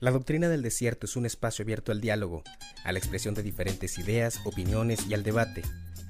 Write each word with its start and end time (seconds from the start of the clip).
La 0.00 0.12
doctrina 0.12 0.48
del 0.48 0.62
desierto 0.62 1.06
es 1.06 1.16
un 1.16 1.26
espacio 1.26 1.64
abierto 1.64 1.90
al 1.90 2.00
diálogo, 2.00 2.44
a 2.84 2.92
la 2.92 3.00
expresión 3.00 3.34
de 3.34 3.42
diferentes 3.42 3.98
ideas, 3.98 4.38
opiniones 4.44 5.04
y 5.08 5.14
al 5.14 5.24
debate, 5.24 5.62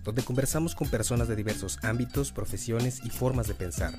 donde 0.04 0.22
conversamos 0.22 0.74
con 0.74 0.90
personas 0.90 1.26
de 1.26 1.36
diversos 1.36 1.78
ámbitos, 1.82 2.30
profesiones 2.30 3.00
y 3.02 3.08
formas 3.08 3.48
de 3.48 3.54
pensar, 3.54 3.94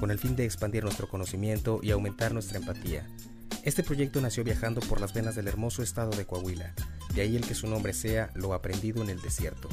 con 0.00 0.10
el 0.10 0.18
fin 0.18 0.34
de 0.34 0.44
expandir 0.44 0.82
nuestro 0.82 1.08
conocimiento 1.08 1.78
y 1.84 1.92
aumentar 1.92 2.32
nuestra 2.32 2.58
empatía. 2.58 3.06
Este 3.62 3.84
proyecto 3.84 4.20
nació 4.20 4.42
viajando 4.42 4.80
por 4.80 5.00
las 5.00 5.12
venas 5.12 5.36
del 5.36 5.46
hermoso 5.46 5.84
estado 5.84 6.10
de 6.10 6.26
Coahuila, 6.26 6.74
de 7.14 7.20
ahí 7.20 7.36
el 7.36 7.46
que 7.46 7.54
su 7.54 7.68
nombre 7.68 7.92
sea 7.92 8.30
Lo 8.34 8.54
aprendido 8.54 9.04
en 9.04 9.10
el 9.10 9.22
desierto. 9.22 9.68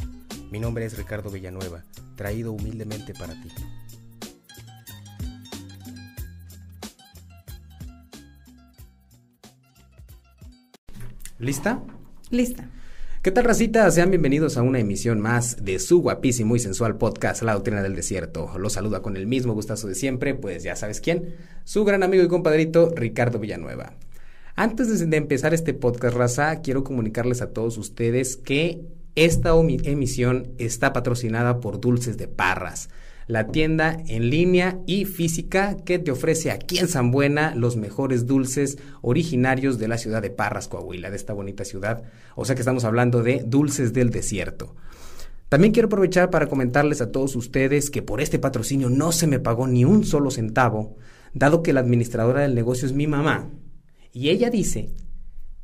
Mi 0.51 0.59
nombre 0.59 0.85
es 0.85 0.95
Ricardo 0.95 1.31
Villanueva, 1.31 1.85
traído 2.15 2.51
humildemente 2.51 3.15
para 3.15 3.33
ti. 3.41 3.49
¿Lista? 11.37 11.83
Lista. 12.29 12.69
¿Qué 13.21 13.29
tal, 13.29 13.43
racita? 13.43 13.91
Sean 13.91 14.09
bienvenidos 14.09 14.55
a 14.55 14.61
una 14.61 14.79
emisión 14.79 15.19
más 15.19 15.65
de 15.65 15.79
su 15.79 16.01
guapísimo 16.01 16.55
y 16.55 16.59
sensual 16.59 16.97
podcast, 16.97 17.41
La 17.41 17.55
Doctrina 17.55 17.83
del 17.83 17.93
Desierto. 17.93 18.57
Los 18.57 18.71
saluda 18.73 19.01
con 19.01 19.17
el 19.17 19.27
mismo 19.27 19.53
gustazo 19.53 19.89
de 19.89 19.95
siempre, 19.95 20.33
pues 20.33 20.63
ya 20.63 20.77
sabes 20.77 21.01
quién, 21.01 21.35
su 21.65 21.83
gran 21.83 22.03
amigo 22.03 22.23
y 22.23 22.29
compadrito, 22.29 22.93
Ricardo 22.95 23.37
Villanueva. 23.39 23.95
Antes 24.55 25.09
de 25.09 25.17
empezar 25.17 25.53
este 25.53 25.73
podcast, 25.73 26.15
raza, 26.15 26.61
quiero 26.61 26.85
comunicarles 26.85 27.41
a 27.41 27.51
todos 27.51 27.77
ustedes 27.77 28.37
que 28.37 28.85
esta 29.15 29.51
emisión 29.83 30.53
está 30.57 30.93
patrocinada 30.93 31.59
por 31.59 31.81
Dulces 31.81 32.15
de 32.15 32.29
Parras 32.29 32.87
la 33.27 33.47
tienda 33.47 33.97
en 34.07 34.29
línea 34.29 34.79
y 34.85 35.05
física 35.05 35.77
que 35.83 35.99
te 35.99 36.11
ofrece 36.11 36.51
aquí 36.51 36.77
en 36.77 36.87
San 36.87 37.11
Buena 37.11 37.55
los 37.55 37.75
mejores 37.75 38.27
dulces 38.27 38.77
originarios 39.01 39.79
de 39.79 39.87
la 39.87 39.97
ciudad 39.97 40.21
de 40.21 40.29
Parras, 40.29 40.67
Coahuila, 40.67 41.09
de 41.09 41.15
esta 41.15 41.33
bonita 41.33 41.65
ciudad. 41.65 42.03
O 42.35 42.45
sea 42.45 42.55
que 42.55 42.61
estamos 42.61 42.83
hablando 42.83 43.23
de 43.23 43.43
dulces 43.45 43.93
del 43.93 44.11
desierto. 44.11 44.75
También 45.49 45.73
quiero 45.73 45.87
aprovechar 45.87 46.29
para 46.29 46.47
comentarles 46.47 47.01
a 47.01 47.11
todos 47.11 47.35
ustedes 47.35 47.89
que 47.89 48.01
por 48.01 48.21
este 48.21 48.39
patrocinio 48.39 48.89
no 48.89 49.11
se 49.11 49.27
me 49.27 49.39
pagó 49.39 49.67
ni 49.67 49.85
un 49.85 50.03
solo 50.03 50.31
centavo, 50.31 50.97
dado 51.33 51.63
que 51.63 51.73
la 51.73 51.81
administradora 51.81 52.41
del 52.41 52.55
negocio 52.55 52.87
es 52.87 52.93
mi 52.93 53.07
mamá. 53.07 53.49
Y 54.11 54.29
ella 54.29 54.49
dice 54.49 54.91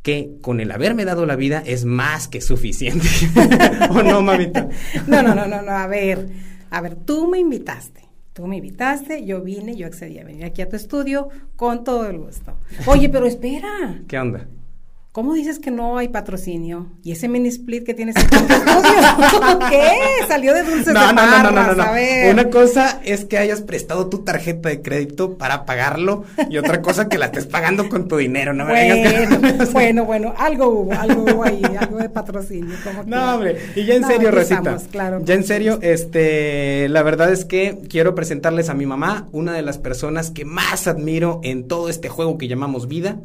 que 0.01 0.37
con 0.41 0.59
el 0.59 0.71
haberme 0.71 1.05
dado 1.05 1.25
la 1.25 1.35
vida 1.35 1.63
es 1.65 1.85
más 1.85 2.27
que 2.27 2.41
suficiente. 2.41 3.07
¿O 3.89 4.01
no, 4.03 4.21
mamita? 4.21 4.67
No, 5.07 5.21
no, 5.21 5.35
no, 5.35 5.47
no, 5.47 5.61
no, 5.61 5.71
a 5.71 5.87
ver. 5.87 6.27
A 6.71 6.81
ver, 6.81 6.95
tú 6.95 7.27
me 7.27 7.37
invitaste. 7.37 8.01
Tú 8.33 8.47
me 8.47 8.57
invitaste, 8.57 9.25
yo 9.25 9.41
vine, 9.41 9.75
yo 9.75 9.87
accedí 9.87 10.17
a 10.17 10.23
venir 10.23 10.45
aquí 10.45 10.61
a 10.61 10.69
tu 10.69 10.77
estudio 10.77 11.27
con 11.57 11.83
todo 11.83 12.09
el 12.09 12.17
gusto. 12.17 12.53
Oye, 12.87 13.09
pero 13.09 13.25
espera. 13.25 14.01
¿Qué 14.07 14.17
onda? 14.17 14.47
¿Cómo 15.11 15.33
dices 15.33 15.59
que 15.59 15.71
no 15.71 15.97
hay 15.97 16.07
patrocinio? 16.07 16.87
¿Y 17.03 17.11
ese 17.11 17.27
mini 17.27 17.49
split 17.49 17.83
que 17.83 17.93
tienes 17.93 18.15
en 18.15 18.29
tu 18.29 18.37
estudio? 18.37 19.59
¿Qué? 19.69 19.91
Salió 20.25 20.53
de 20.53 20.63
dulces 20.63 20.93
no, 20.93 21.05
de 21.05 21.13
no, 21.13 21.25
no, 21.25 21.43
no, 21.43 21.51
no, 21.51 21.67
no, 21.67 21.75
no. 21.75 22.31
Una 22.31 22.49
cosa 22.49 23.01
es 23.03 23.25
que 23.25 23.37
hayas 23.37 23.59
prestado 23.59 24.07
tu 24.07 24.19
tarjeta 24.19 24.69
de 24.69 24.81
crédito 24.81 25.37
para 25.37 25.65
pagarlo 25.65 26.23
y 26.49 26.57
otra 26.57 26.81
cosa 26.81 27.09
que 27.09 27.17
la 27.17 27.25
estés 27.25 27.45
pagando 27.45 27.89
con 27.89 28.07
tu 28.07 28.15
dinero, 28.15 28.53
no 28.53 28.63
me 28.63 28.71
bueno, 28.71 29.65
bueno, 29.73 30.05
bueno, 30.05 30.33
algo 30.37 30.69
hubo, 30.69 30.93
algo 30.93 31.23
hubo 31.23 31.43
ahí, 31.43 31.61
algo 31.77 31.97
de 31.97 32.07
patrocinio. 32.07 32.77
Como 32.81 33.03
no, 33.03 33.35
hombre, 33.35 33.57
y 33.75 33.83
ya 33.83 33.95
en 33.95 34.05
serio, 34.05 34.31
Rosita, 34.31 34.77
claro, 34.91 35.19
ya 35.25 35.33
en 35.33 35.43
serio, 35.43 35.79
este, 35.81 36.87
la 36.87 37.03
verdad 37.03 37.33
es 37.33 37.43
que 37.43 37.79
quiero 37.89 38.15
presentarles 38.15 38.69
a 38.69 38.75
mi 38.75 38.85
mamá, 38.85 39.27
una 39.33 39.51
de 39.51 39.61
las 39.61 39.77
personas 39.77 40.31
que 40.31 40.45
más 40.45 40.87
admiro 40.87 41.41
en 41.43 41.67
todo 41.67 41.89
este 41.89 42.07
juego 42.07 42.37
que 42.37 42.47
llamamos 42.47 42.87
vida. 42.87 43.17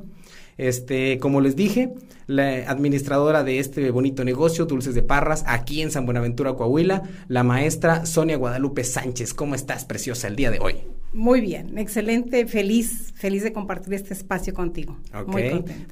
Este, 0.59 1.19
como 1.19 1.41
les 1.41 1.57
dije, 1.57 1.93
la 2.27 2.71
administradora 2.71 3.45
de 3.45 3.59
este 3.59 3.91
bonito 3.91 4.25
negocio, 4.25 4.67
Dulces 4.67 4.95
de 4.95 5.03
Parras, 5.03 5.45
aquí 5.47 5.83
en 5.83 5.91
San 5.91 6.07
Buenaventura, 6.07 6.55
Coahuila, 6.55 7.03
la 7.29 7.43
maestra 7.43 8.07
Sonia 8.07 8.37
Guadalupe 8.37 8.85
Sánchez. 8.85 9.35
¿Cómo 9.35 9.55
estás, 9.55 9.85
preciosa, 9.85 10.29
el 10.29 10.37
día 10.37 10.51
de 10.51 10.59
hoy? 10.59 10.77
Muy 11.13 11.41
bien, 11.41 11.79
excelente, 11.79 12.47
feliz, 12.47 13.15
feliz 13.17 13.43
de 13.43 13.53
compartir 13.53 13.95
este 13.95 14.13
espacio 14.13 14.53
contigo. 14.53 14.99
Ok, 15.15 15.37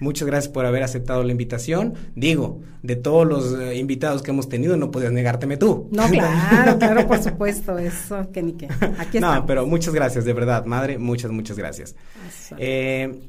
muchas 0.01 0.27
gracias 0.27 0.53
por 0.53 0.67
haber 0.67 0.83
aceptado 0.83 1.25
la 1.25 1.31
invitación. 1.31 1.95
Digo, 2.15 2.61
de 2.83 2.97
todos 2.97 3.27
los 3.27 3.59
eh, 3.59 3.77
invitados 3.77 4.23
que 4.23 4.33
hemos 4.33 4.51
tenido, 4.51 4.77
no 4.77 4.91
podías 4.91 5.13
negárteme 5.13 5.57
tú. 5.57 5.89
No, 5.93 6.07
claro, 6.09 6.79
claro, 6.79 7.07
por 7.07 7.23
supuesto, 7.23 7.79
eso, 7.79 8.31
que 8.33 8.43
ni 8.43 8.53
qué. 8.53 8.69
Aquí 8.99 9.19
No, 9.19 9.47
pero 9.47 9.67
muchas 9.67 9.95
gracias, 9.95 10.27
de 10.27 10.35
verdad, 10.35 10.67
madre, 10.67 10.99
muchas, 10.99 11.31
muchas 11.31 11.57
gracias. 11.57 11.95
Eh, 12.59 13.21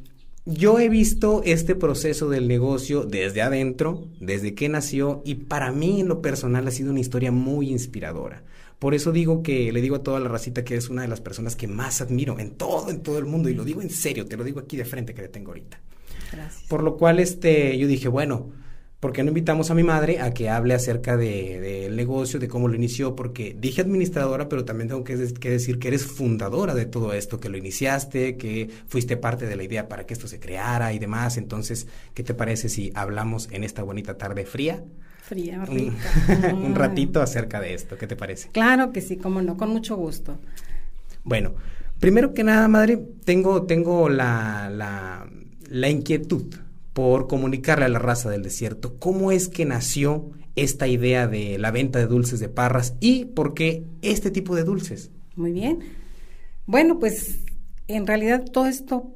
yo 0.46 0.80
he 0.80 0.90
visto 0.90 1.42
este 1.44 1.76
proceso 1.76 2.30
del 2.30 2.48
negocio 2.48 3.04
desde 3.04 3.42
adentro, 3.42 4.06
desde 4.20 4.54
que 4.54 4.70
nació, 4.70 5.22
y 5.26 5.36
para 5.36 5.72
mí 5.72 6.02
en 6.02 6.08
lo 6.08 6.22
personal 6.22 6.68
ha 6.68 6.72
sido 6.72 6.92
una 6.92 7.00
historia 7.00 7.32
muy 7.32 7.72
inspiradora. 7.72 8.44
Por 8.78 8.94
eso 8.94 9.12
digo 9.12 9.42
que 9.42 9.72
le 9.72 9.82
digo 9.82 9.96
a 9.96 10.04
toda 10.04 10.20
la 10.20 10.30
racita 10.30 10.64
que 10.64 10.76
es 10.76 10.90
una 10.90 11.02
de 11.02 11.08
las 11.08 11.22
personas 11.22 11.56
que 11.56 11.68
más 11.68 12.02
admiro 12.02 12.40
en 12.40 12.52
todo, 12.52 12.92
en 12.92 13.02
todo 13.02 13.18
el 13.18 13.26
mundo, 13.26 13.50
y 13.50 13.56
lo 13.56 13.64
digo 13.64 13.82
en 13.82 13.90
serio, 13.90 14.28
te 14.28 14.38
lo 14.38 14.44
digo 14.44 14.60
aquí 14.60 14.78
de 14.78 14.86
frente 14.86 15.14
que 15.16 15.24
le 15.24 15.30
tengo 15.30 15.50
ahorita. 15.50 15.80
Gracias. 16.32 16.64
Por 16.68 16.84
lo 16.84 16.98
cual, 16.98 17.20
este, 17.20 17.78
yo 17.78 17.88
dije, 17.88 18.08
bueno, 18.08 18.52
¿por 19.06 19.14
qué 19.14 19.22
no 19.22 19.30
invitamos 19.30 19.70
a 19.70 19.76
mi 19.76 19.84
madre 19.84 20.20
a 20.20 20.34
que 20.34 20.50
hable 20.50 20.74
acerca 20.74 21.16
del 21.16 21.62
de, 21.62 21.90
negocio, 21.92 22.40
de 22.40 22.48
cómo 22.48 22.68
lo 22.68 22.74
inició? 22.74 23.16
Porque 23.16 23.56
dije 23.56 23.82
administradora, 23.82 24.50
pero 24.50 24.66
también 24.66 24.88
tengo 24.88 25.04
que, 25.04 25.16
decir 25.16 25.78
que 25.78 25.90
eres 25.90 26.08
fundadora 26.08 26.74
de 26.74 26.88
todo 26.88 27.14
esto, 27.14 27.40
que 27.40 27.48
lo 27.48 27.56
iniciaste, 27.56 28.36
que 28.36 28.68
fuiste 28.88 29.16
parte 29.16 29.46
de 29.46 29.56
la 29.56 29.62
idea 29.62 29.88
para 29.88 30.08
que 30.08 30.16
esto 30.16 30.28
se 30.28 30.40
creara 30.40 30.92
y 30.92 30.98
demás. 30.98 31.38
Entonces, 31.38 31.86
¿qué 32.16 32.24
te 32.24 32.34
parece 32.34 32.68
si 32.68 32.92
hablamos 32.96 33.48
en 33.52 33.64
esta 33.64 33.84
bonita 33.84 34.18
tarde 34.18 34.44
fría? 34.44 34.84
Fría, 35.22 35.64
rica. 35.66 35.94
Un, 36.56 36.74
ratito 36.74 37.22
acerca 37.22 37.62
de 37.62 37.76
esto, 37.76 38.00
¿qué 38.00 38.08
te 38.08 38.16
parece? 38.16 38.50
Claro 38.54 38.92
que 38.92 39.02
sí, 39.02 39.18
cómo 39.18 39.40
no, 39.44 39.56
con 39.56 39.70
mucho 39.70 39.96
gusto. 39.96 40.40
Bueno, 41.24 41.54
primero 42.00 42.34
que 42.34 42.44
nada, 42.44 42.68
madre, 42.68 43.00
tengo, 43.24 43.68
tengo 43.68 44.10
la, 44.10 44.68
la, 44.72 45.30
la 45.70 45.90
inquietud 45.90 46.65
por 46.96 47.28
comunicarle 47.28 47.84
a 47.84 47.90
la 47.90 48.00
raza 48.00 48.30
del 48.30 48.42
desierto 48.42 48.98
cómo 49.00 49.34
es 49.34 49.50
que 49.50 49.66
nació 49.66 50.32
esta 50.56 50.88
idea 50.88 51.28
de 51.28 51.58
la 51.58 51.70
venta 51.70 52.00
de 52.00 52.08
dulces 52.08 52.40
de 52.40 52.48
parras 52.48 52.96
y 53.02 53.26
por 53.26 53.54
qué 53.54 53.84
este 54.02 54.32
tipo 54.32 54.56
de 54.56 54.64
dulces. 54.64 55.12
Muy 55.36 55.52
bien. 55.52 55.80
Bueno, 56.66 56.98
pues 56.98 57.42
en 57.90 58.08
realidad 58.08 58.46
todo 58.50 58.68
esto 58.68 59.14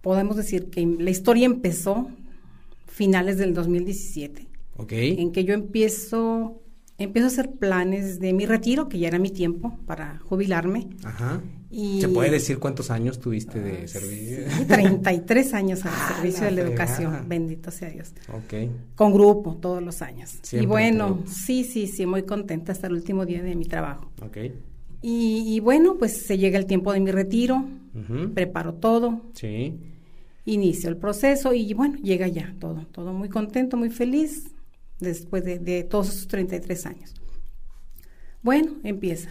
podemos 0.00 0.34
decir 0.34 0.70
que 0.70 0.84
la 0.84 1.10
historia 1.10 1.46
empezó 1.46 2.10
finales 2.88 3.38
del 3.38 3.54
2017. 3.54 4.48
Ok. 4.78 4.92
En 4.92 5.30
que 5.30 5.44
yo 5.44 5.54
empiezo 5.54 6.60
empiezo 6.98 7.26
a 7.26 7.30
hacer 7.30 7.52
planes 7.52 8.18
de 8.18 8.32
mi 8.32 8.44
retiro, 8.44 8.88
que 8.88 8.98
ya 8.98 9.06
era 9.06 9.20
mi 9.20 9.30
tiempo 9.30 9.78
para 9.86 10.18
jubilarme. 10.24 10.88
Ajá. 11.04 11.40
¿Se 11.70 12.08
puede 12.08 12.30
decir 12.30 12.58
cuántos 12.58 12.90
años 12.90 13.20
tuviste 13.20 13.60
de 13.60 13.86
servicio? 13.86 14.38
Sí, 14.50 14.64
33 14.64 15.54
años 15.54 15.84
al 15.84 15.92
ah, 15.94 16.14
servicio 16.16 16.44
de 16.46 16.50
la 16.50 16.60
educación, 16.62 17.28
bendito 17.28 17.70
sea 17.70 17.90
Dios. 17.90 18.12
Ok. 18.28 18.70
Con 18.96 19.12
grupo, 19.12 19.54
todos 19.56 19.80
los 19.80 20.02
años. 20.02 20.40
y 20.52 20.66
bueno, 20.66 21.22
sí, 21.26 21.62
sí, 21.62 21.86
sí, 21.86 22.06
muy 22.06 22.24
contenta 22.24 22.72
hasta 22.72 22.88
el 22.88 22.94
último 22.94 23.24
día 23.24 23.42
de 23.42 23.54
mi 23.54 23.66
trabajo. 23.66 24.10
Ok. 24.20 24.38
Y, 25.02 25.60
bueno, 25.60 25.96
pues 25.96 26.26
se 26.26 26.36
llega 26.36 26.58
el 26.58 26.66
tiempo 26.66 26.92
de 26.92 27.00
mi 27.00 27.10
retiro, 27.12 27.64
preparo 28.34 28.74
todo. 28.74 29.22
Sí. 29.34 29.78
Inicio 30.44 30.90
el 30.90 30.96
proceso 30.96 31.54
y 31.54 31.72
bueno, 31.74 31.98
llega 32.02 32.26
ya 32.26 32.54
todo, 32.58 32.86
todo 32.86 33.12
muy 33.12 33.28
contento, 33.28 33.76
muy 33.76 33.90
feliz 33.90 34.50
después 34.98 35.44
de, 35.44 35.58
de 35.58 35.84
todos 35.84 36.08
esos 36.08 36.26
33 36.26 36.86
años. 36.86 37.14
Bueno, 38.42 38.72
empieza 38.82 39.30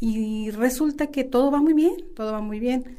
y 0.00 0.50
resulta 0.50 1.08
que 1.08 1.24
todo 1.24 1.50
va 1.50 1.60
muy 1.60 1.74
bien, 1.74 1.94
todo 2.14 2.32
va 2.32 2.40
muy 2.40 2.60
bien. 2.60 2.96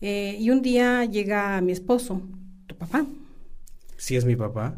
Eh, 0.00 0.36
y 0.38 0.50
un 0.50 0.60
día 0.60 1.04
llega 1.04 1.60
mi 1.60 1.72
esposo, 1.72 2.22
tu 2.66 2.76
papá. 2.76 3.06
¿Sí 3.96 4.16
es 4.16 4.24
mi 4.24 4.36
papá? 4.36 4.76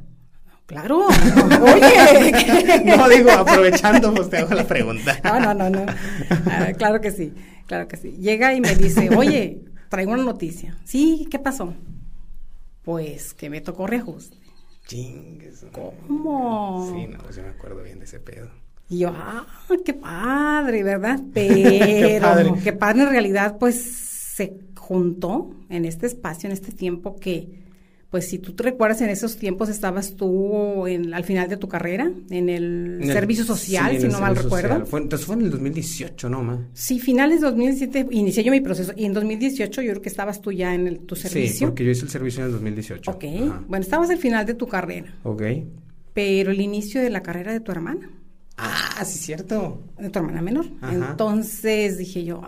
Claro. 0.66 1.06
Oye. 1.62 2.82
no 2.84 3.08
digo, 3.08 3.30
aprovechando, 3.30 4.12
pues 4.14 4.30
te 4.30 4.38
hago 4.38 4.54
la 4.54 4.66
pregunta. 4.66 5.18
no, 5.24 5.40
no, 5.40 5.54
no, 5.54 5.70
no. 5.70 5.86
Ah, 6.46 6.72
claro 6.76 7.00
que 7.00 7.10
sí, 7.10 7.32
claro 7.66 7.88
que 7.88 7.96
sí. 7.96 8.12
Llega 8.18 8.54
y 8.54 8.60
me 8.60 8.74
dice, 8.74 9.08
oye, 9.16 9.64
traigo 9.88 10.12
una 10.12 10.24
noticia. 10.24 10.76
Sí, 10.84 11.26
¿qué 11.30 11.38
pasó? 11.38 11.74
Pues 12.82 13.34
que 13.34 13.50
me 13.50 13.60
tocó 13.60 13.86
reajuste. 13.86 14.36
Chingues. 14.86 15.66
¿Cómo? 15.72 16.92
Sí, 16.92 17.06
no, 17.08 17.18
pues 17.18 17.36
yo 17.36 17.42
me 17.42 17.48
acuerdo 17.48 17.82
bien 17.82 17.98
de 17.98 18.04
ese 18.04 18.20
pedo. 18.20 18.50
Y 18.88 18.98
yo, 18.98 19.12
ah, 19.14 19.46
qué 19.84 19.94
padre, 19.94 20.82
¿verdad? 20.82 21.20
Pero 21.34 22.56
qué, 22.62 22.72
padre. 22.72 23.02
en 23.02 23.10
realidad, 23.10 23.56
pues 23.58 23.76
se 23.76 24.54
juntó 24.76 25.50
en 25.68 25.84
este 25.84 26.06
espacio, 26.06 26.46
en 26.46 26.52
este 26.52 26.70
tiempo 26.70 27.16
que, 27.16 27.48
pues 28.10 28.28
si 28.28 28.38
tú 28.38 28.52
te 28.52 28.62
recuerdas, 28.62 29.00
en 29.00 29.10
esos 29.10 29.38
tiempos 29.38 29.68
estabas 29.68 30.14
tú 30.14 30.86
en, 30.86 31.12
al 31.14 31.24
final 31.24 31.48
de 31.48 31.56
tu 31.56 31.66
carrera, 31.66 32.12
en 32.30 32.48
el, 32.48 33.00
servicio 33.06 33.44
social, 33.44 34.00
si 34.00 34.06
no 34.06 34.20
mal 34.20 34.36
recuerdo. 34.36 34.86
Fue, 34.86 35.00
entonces 35.00 35.26
fue 35.26 35.34
en 35.34 35.42
el 35.42 35.50
2018, 35.50 36.28
¿no, 36.28 36.44
ma? 36.44 36.68
Sí, 36.72 37.00
finales 37.00 37.40
de 37.40 37.46
2017 37.48 38.06
inicié 38.12 38.44
yo 38.44 38.52
mi 38.52 38.60
proceso 38.60 38.92
y 38.96 39.04
en 39.04 39.14
2018 39.14 39.82
yo 39.82 39.90
creo 39.90 40.02
que 40.02 40.08
estabas 40.08 40.40
tú 40.40 40.52
ya 40.52 40.74
en 40.74 40.86
el, 40.86 41.00
tu 41.00 41.16
servicio. 41.16 41.58
Sí, 41.58 41.64
porque 41.64 41.84
yo 41.84 41.90
hice 41.90 42.04
el 42.04 42.10
servicio 42.10 42.42
en 42.42 42.46
el 42.46 42.52
2018. 42.52 43.10
Ok, 43.10 43.24
bueno, 43.66 43.82
estabas 43.82 44.10
al 44.10 44.18
final 44.18 44.46
de 44.46 44.54
tu 44.54 44.68
carrera. 44.68 45.12
Ok. 45.24 45.42
Pero 46.14 46.52
el 46.52 46.60
inicio 46.60 47.00
de 47.02 47.10
la 47.10 47.22
carrera 47.22 47.52
de 47.52 47.60
tu 47.60 47.72
hermana. 47.72 48.08
Ah, 48.58 49.04
sí, 49.04 49.18
cierto. 49.18 49.82
De 49.98 50.08
tu 50.08 50.18
hermana 50.18 50.40
menor. 50.40 50.64
Entonces 50.90 51.98
dije 51.98 52.24
yo, 52.24 52.40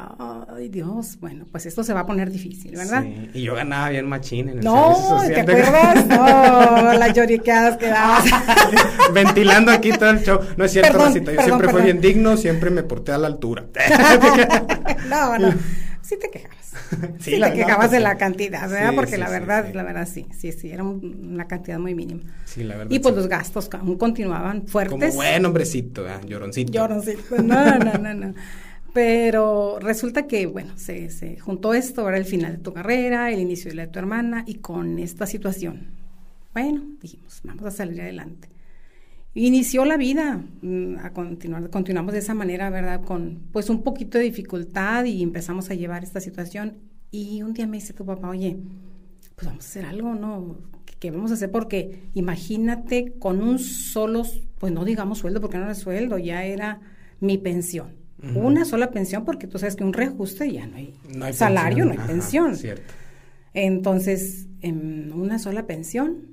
ay 0.49 0.69
Dios, 0.71 1.19
bueno, 1.21 1.45
pues 1.51 1.67
esto 1.67 1.85
se 1.85 1.93
va 1.93 2.01
a 2.01 2.07
poner 2.07 2.31
difícil, 2.31 2.75
¿verdad? 2.77 3.03
Sí, 3.03 3.31
y 3.35 3.43
yo 3.43 3.55
ganaba 3.55 3.91
bien 3.91 4.09
machín 4.09 4.49
en 4.49 4.59
el 4.59 4.65
no, 4.65 5.21
¿te 5.27 5.41
acuerdas? 5.41 6.07
no, 6.07 6.93
las 6.95 7.13
lloriqueadas 7.15 7.77
que 7.77 7.89
dabas. 7.89 8.25
Ventilando 9.13 9.71
aquí 9.71 9.93
todo 9.93 10.11
el 10.11 10.23
show. 10.23 10.41
No 10.57 10.65
es 10.65 10.73
cierto, 10.73 10.97
Rosita, 10.97 11.33
yo 11.33 11.43
siempre 11.43 11.69
fui 11.69 11.83
bien 11.83 12.01
digno, 12.01 12.37
siempre 12.39 12.71
me 12.71 12.83
porté 12.83 13.13
a 13.13 13.19
la 13.19 13.27
altura. 13.27 13.67
no, 15.09 15.39
no, 15.39 15.55
sí 16.03 16.17
te 16.19 16.31
quejabas. 16.31 16.58
sí, 17.19 17.41
te 17.41 17.53
quejabas 17.53 17.91
de 17.91 18.01
la 18.01 18.17
cantidad, 18.17 18.69
¿verdad? 18.69 18.93
Porque 18.95 19.19
la 19.19 19.29
verdad, 19.29 19.73
la 19.75 19.83
verdad 19.83 20.09
sí, 20.11 20.27
sí, 20.37 20.53
sí, 20.53 20.71
era 20.71 20.85
una 20.85 21.47
cantidad 21.47 21.79
muy 21.79 21.95
mínima. 21.95 22.23
Sí, 22.45 22.65
la 22.65 22.77
verdad. 22.77 22.91
Y 22.91 22.99
pues 22.99 23.15
los 23.15 23.29
gastos 23.29 23.69
aún 23.73 23.97
continuaban 23.97 24.67
fuertes. 24.67 24.99
Como 24.99 25.13
buen 25.15 25.45
hombrecito, 25.45 26.09
¿eh? 26.09 26.15
lloroncito. 26.27 26.73
Lloroncito, 26.73 27.43
no, 27.43 27.79
no, 27.79 27.95
no, 27.95 28.15
no. 28.15 28.35
Pero 28.93 29.79
resulta 29.81 30.27
que, 30.27 30.47
bueno, 30.47 30.73
se, 30.77 31.11
se 31.11 31.39
juntó 31.39 31.75
esto, 31.75 32.09
era 32.09 32.17
el 32.17 32.25
final 32.25 32.57
de 32.57 32.59
tu 32.59 32.73
carrera, 32.73 33.31
el 33.31 33.39
inicio 33.39 33.71
de 33.71 33.77
la 33.77 33.87
de 33.87 33.93
tu 33.93 33.99
hermana, 33.99 34.45
y 34.47 34.57
con 34.57 34.99
esta 34.99 35.27
situación, 35.27 35.89
bueno, 36.55 36.83
dijimos, 37.01 37.41
vamos 37.45 37.65
a 37.65 37.71
salir 37.71 38.01
adelante 38.01 38.49
inició 39.47 39.85
la 39.85 39.97
vida 39.97 40.43
mm, 40.63 40.97
a 40.99 41.13
continuar, 41.13 41.71
continuamos 41.71 42.13
de 42.13 42.21
esa 42.21 42.35
manera, 42.35 42.71
¿verdad? 42.71 43.03
Con 43.05 43.41
pues 43.53 43.71
un 43.71 43.83
poquito 43.83 44.19
de 44.19 44.25
dificultad 44.25 45.05
y 45.05 45.23
empezamos 45.23 45.71
a 45.71 45.75
llevar 45.75 46.03
esta 46.03 46.21
situación 46.21 46.79
y 47.11 47.43
un 47.43 47.55
día 47.55 47.67
me 47.67 47.79
dice 47.79 47.93
tu 47.93 48.05
papá, 48.05 48.29
oye, 48.29 48.59
pues 49.35 49.47
vamos 49.47 49.65
a 49.65 49.69
hacer 49.69 49.85
algo, 49.85 50.15
¿no? 50.15 50.59
¿Qué, 50.99 51.11
vamos 51.11 51.31
a 51.31 51.35
hacer? 51.35 51.51
Porque 51.51 52.03
imagínate 52.15 53.15
con 53.19 53.41
un 53.41 53.59
solo, 53.59 54.25
pues 54.59 54.73
no 54.73 54.85
digamos 54.85 55.19
sueldo, 55.19 55.41
porque 55.41 55.59
no 55.59 55.65
era 55.65 55.75
sueldo, 55.75 56.19
ya 56.19 56.45
era 56.45 56.81
mi 57.21 57.39
pensión. 57.39 57.97
Una 58.35 58.65
sola 58.65 58.91
pensión, 58.91 59.25
porque 59.25 59.47
tú 59.47 59.61
sabes 59.61 59.77
que 59.77 59.85
un 59.85 59.93
reajuste 59.93 60.53
ya 60.53 60.67
no 60.67 60.75
hay, 60.75 61.33
salario, 61.33 61.85
no 61.85 61.93
hay 61.93 61.99
pensión. 61.99 62.57
Cierto. 62.57 62.83
Entonces, 63.55 64.49
en 64.61 65.13
una 65.13 65.39
sola 65.39 65.69
pensión, 65.69 66.27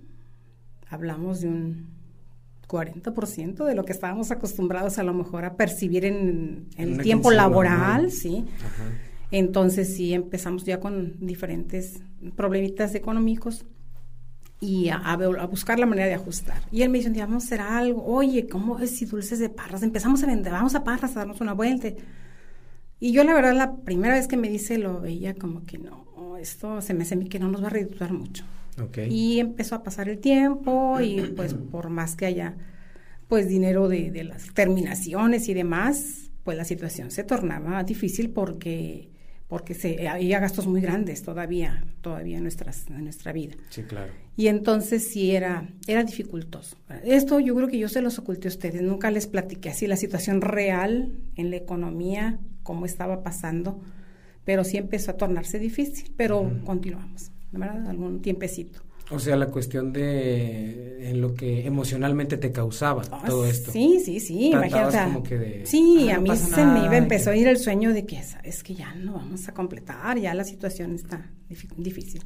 hablamos 0.90 1.42
de 1.42 1.48
un 1.48 1.95
40% 2.76 3.66
de 3.66 3.76
lo 3.76 3.86
que 3.86 3.94
estábamos 3.94 4.32
acostumbrados 4.32 4.98
a 4.98 5.04
lo 5.04 5.14
mejor 5.14 5.46
a 5.46 5.56
percibir 5.56 6.06
en, 6.06 6.68
el 6.78 7.02
tiempo 7.02 7.32
laboral, 7.32 8.12
¿sí? 8.12 8.46
Entonces 9.32 9.96
sí 9.96 10.14
empezamos 10.14 10.66
ya 10.66 10.80
con 10.80 11.26
diferentes 11.26 12.02
problemitas 12.36 12.96
económicos 12.96 13.66
y 14.60 14.90
a, 14.90 15.16
buscar 15.50 15.80
la 15.80 15.86
manera 15.86 16.08
de 16.08 16.14
ajustar. 16.14 16.62
Y 16.72 16.82
él 16.82 16.90
me 16.90 17.00
dice 17.00 17.10
vamos 17.10 17.44
a 17.44 17.46
hacer 17.46 17.62
algo, 17.62 18.04
oye, 18.06 18.48
¿cómo 18.48 18.80
es 18.80 18.92
si 18.92 19.06
dulces 19.06 19.40
de 19.40 19.50
parras? 19.50 19.84
Empezamos 19.84 20.24
a 20.24 20.28
vender, 20.28 20.52
vamos 20.52 20.76
a 20.76 20.84
parras 20.84 21.16
a 21.16 21.20
darnos 21.20 21.42
una 21.42 21.54
vuelta. 21.54 21.90
Y 23.00 23.12
yo 23.12 23.24
la 23.24 23.34
verdad 23.34 23.56
la 23.56 23.76
primera 23.78 24.16
vez 24.16 24.28
que 24.28 24.38
me 24.38 24.50
dice 24.50 24.78
lo 24.78 25.02
veía 25.02 25.34
como 25.34 25.66
que 25.66 25.78
no, 25.78 26.38
esto 26.38 26.82
se 26.82 26.94
me 26.94 27.04
hace 27.04 27.20
que 27.26 27.40
no 27.40 27.50
nos 27.50 27.64
va 27.64 27.68
a 27.68 27.72
reducir 27.72 28.12
mucho. 28.12 28.46
Y 29.10 29.40
empezó 29.40 29.76
a 29.76 29.84
pasar 29.84 30.10
el 30.10 30.20
tiempo 30.20 31.00
y 31.00 31.22
pues 31.36 31.54
por 31.54 31.90
más 31.90 32.16
que 32.16 32.26
haya 32.26 32.56
pues 33.28 33.48
dinero 33.48 33.88
de, 33.88 34.24
las 34.24 34.54
terminaciones 34.54 35.48
y 35.50 35.54
demás, 35.54 36.32
pues 36.44 36.58
la 36.58 36.66
situación 36.66 37.12
se 37.12 37.24
tornaba 37.24 37.84
difícil 37.84 38.30
porque 38.30 39.10
porque 39.48 39.76
se, 39.76 40.08
había 40.08 40.40
gastos 40.40 40.66
muy 40.66 40.82
grandes 40.82 41.22
todavía, 41.22 41.86
todavía 42.02 42.38
en, 42.38 42.44
nuestras, 42.44 42.88
en 42.88 43.04
nuestra 43.04 43.32
vida. 43.32 43.56
Sí, 43.70 43.84
claro. 43.84 44.12
Y 44.36 44.48
entonces 44.48 45.08
sí 45.08 45.36
era, 45.36 45.70
era 45.86 46.04
dificultoso. 46.04 46.78
Esto 47.04 47.40
yo 47.40 47.54
creo 47.54 47.68
que 47.68 47.78
yo 47.78 47.88
se 47.88 48.02
los 48.02 48.18
oculté 48.18 48.48
a 48.48 48.50
ustedes, 48.50 48.82
nunca 48.82 49.12
les 49.12 49.28
platiqué 49.28 49.70
así 49.70 49.86
la 49.86 49.98
situación 49.98 50.42
real 50.42 51.20
en 51.36 51.52
la 51.52 51.58
economía, 51.58 52.40
cómo 52.64 52.88
estaba 52.88 53.22
pasando, 53.22 53.80
pero 54.46 54.64
sí 54.64 54.78
empezó 54.78 55.12
a 55.12 55.18
tornarse 55.18 55.60
difícil, 55.60 56.12
pero 56.18 56.52
continuamos. 56.66 57.32
¿Verdad? 57.58 57.88
Algún 57.88 58.22
tiempecito. 58.22 58.82
O 59.12 59.20
sea, 59.20 59.36
la 59.36 59.48
cuestión 59.48 59.94
de 59.94 61.10
en 61.10 61.22
lo 61.22 61.36
que 61.36 61.68
emocionalmente 61.68 62.38
te 62.38 62.52
causaba 62.52 63.04
ah, 63.12 63.24
todo 63.26 63.46
esto. 63.46 63.72
Sí, 63.72 64.00
sí, 64.04 64.20
sí, 64.20 64.48
imagínate. 64.48 64.98
Como 64.98 65.22
que 65.22 65.38
de, 65.38 65.66
sí, 65.66 66.10
a 66.10 66.20
mí 66.20 66.36
se 66.36 66.66
me 66.66 66.86
iba, 66.86 66.98
empezó 66.98 67.30
a 67.30 67.36
ir 67.36 67.48
el 67.48 67.58
sueño 67.60 67.94
de 67.94 68.06
que 68.06 68.20
es 68.44 68.64
que 68.64 68.74
ya 68.74 68.96
no 68.96 69.14
vamos 69.14 69.48
a 69.48 69.54
completar, 69.54 70.18
ya 70.18 70.34
la 70.34 70.44
situación 70.44 70.96
está 70.96 71.32
difícil. 71.78 72.24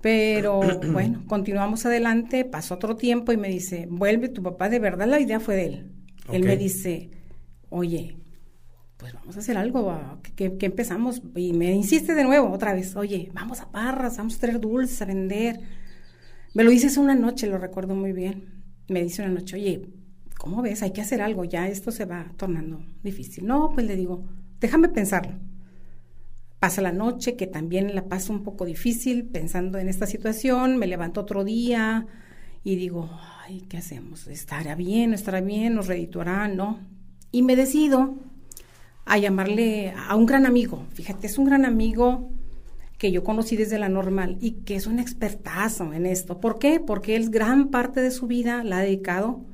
Pero 0.00 0.60
bueno, 0.92 1.24
continuamos 1.26 1.84
adelante, 1.84 2.46
pasó 2.46 2.74
otro 2.74 2.96
tiempo 2.96 3.32
y 3.32 3.36
me 3.36 3.48
dice, 3.48 3.86
vuelve 3.90 4.30
tu 4.30 4.42
papá, 4.42 4.70
de 4.70 4.78
verdad 4.78 5.06
la 5.06 5.20
idea 5.20 5.40
fue 5.40 5.56
de 5.56 5.64
él. 5.66 5.92
Él 6.32 6.42
me 6.44 6.56
dice, 6.56 7.10
oye, 7.68 8.16
pues 8.96 9.12
vamos 9.12 9.36
a 9.36 9.40
hacer 9.40 9.58
algo, 9.58 10.20
que, 10.36 10.56
empezamos, 10.60 11.22
y 11.34 11.52
me 11.52 11.72
insiste 11.72 12.14
de 12.14 12.24
nuevo 12.24 12.50
otra 12.50 12.72
vez, 12.72 12.96
oye, 12.96 13.30
vamos 13.34 13.60
a 13.60 13.70
Parras, 13.70 14.16
vamos 14.16 14.36
a 14.36 14.40
traer 14.40 14.60
dulces 14.60 15.02
a 15.02 15.04
vender. 15.04 15.60
Me 16.54 16.64
lo 16.64 16.70
dices 16.70 16.96
una 16.96 17.14
noche, 17.14 17.46
lo 17.46 17.58
recuerdo 17.58 17.94
muy 17.94 18.12
bien. 18.12 18.64
Me 18.88 19.02
dice 19.02 19.22
una 19.22 19.32
noche, 19.32 19.56
oye, 19.56 19.88
¿cómo 20.38 20.62
ves? 20.62 20.82
Hay 20.82 20.92
que 20.92 21.02
hacer 21.02 21.20
algo, 21.20 21.44
ya 21.44 21.68
esto 21.68 21.90
se 21.90 22.06
va 22.06 22.32
tornando 22.38 22.82
difícil. 23.02 23.46
No, 23.46 23.70
pues 23.74 23.86
le 23.86 23.96
digo, 23.96 24.24
déjame 24.60 24.88
pensarlo. 24.88 25.34
Pasa 26.58 26.80
la 26.80 26.92
noche, 26.92 27.36
que 27.36 27.46
también 27.46 27.94
la 27.94 28.08
paso 28.08 28.32
un 28.32 28.42
poco 28.42 28.64
difícil 28.64 29.26
pensando 29.26 29.78
en 29.78 29.88
esta 29.88 30.06
situación, 30.06 30.78
me 30.78 30.86
levanto 30.86 31.20
otro 31.20 31.44
día 31.44 32.06
y 32.64 32.76
digo, 32.76 33.10
ay, 33.44 33.66
¿qué 33.68 33.76
hacemos? 33.76 34.26
¿Estará 34.26 34.74
bien? 34.74 35.12
¿Estará 35.12 35.42
bien? 35.42 35.74
¿Nos 35.74 35.86
redituará? 35.86 36.48
No. 36.48 36.80
Y 37.30 37.42
me 37.42 37.56
decido 37.56 38.16
a 39.06 39.18
llamarle 39.18 39.94
a 39.96 40.14
un 40.16 40.26
gran 40.26 40.44
amigo. 40.44 40.84
Fíjate, 40.92 41.28
es 41.28 41.38
un 41.38 41.46
gran 41.46 41.64
amigo 41.64 42.28
que 42.98 43.12
yo 43.12 43.22
conocí 43.22 43.56
desde 43.56 43.78
la 43.78 43.88
normal 43.88 44.36
y 44.40 44.52
que 44.64 44.74
es 44.74 44.86
un 44.86 44.98
expertazo 44.98 45.92
en 45.92 46.06
esto. 46.06 46.40
¿Por 46.40 46.58
qué? 46.58 46.80
Porque 46.80 47.14
él 47.14 47.30
gran 47.30 47.68
parte 47.68 48.00
de 48.00 48.10
su 48.10 48.26
vida 48.26 48.64
la 48.64 48.78
ha 48.78 48.82
dedicado 48.82 49.44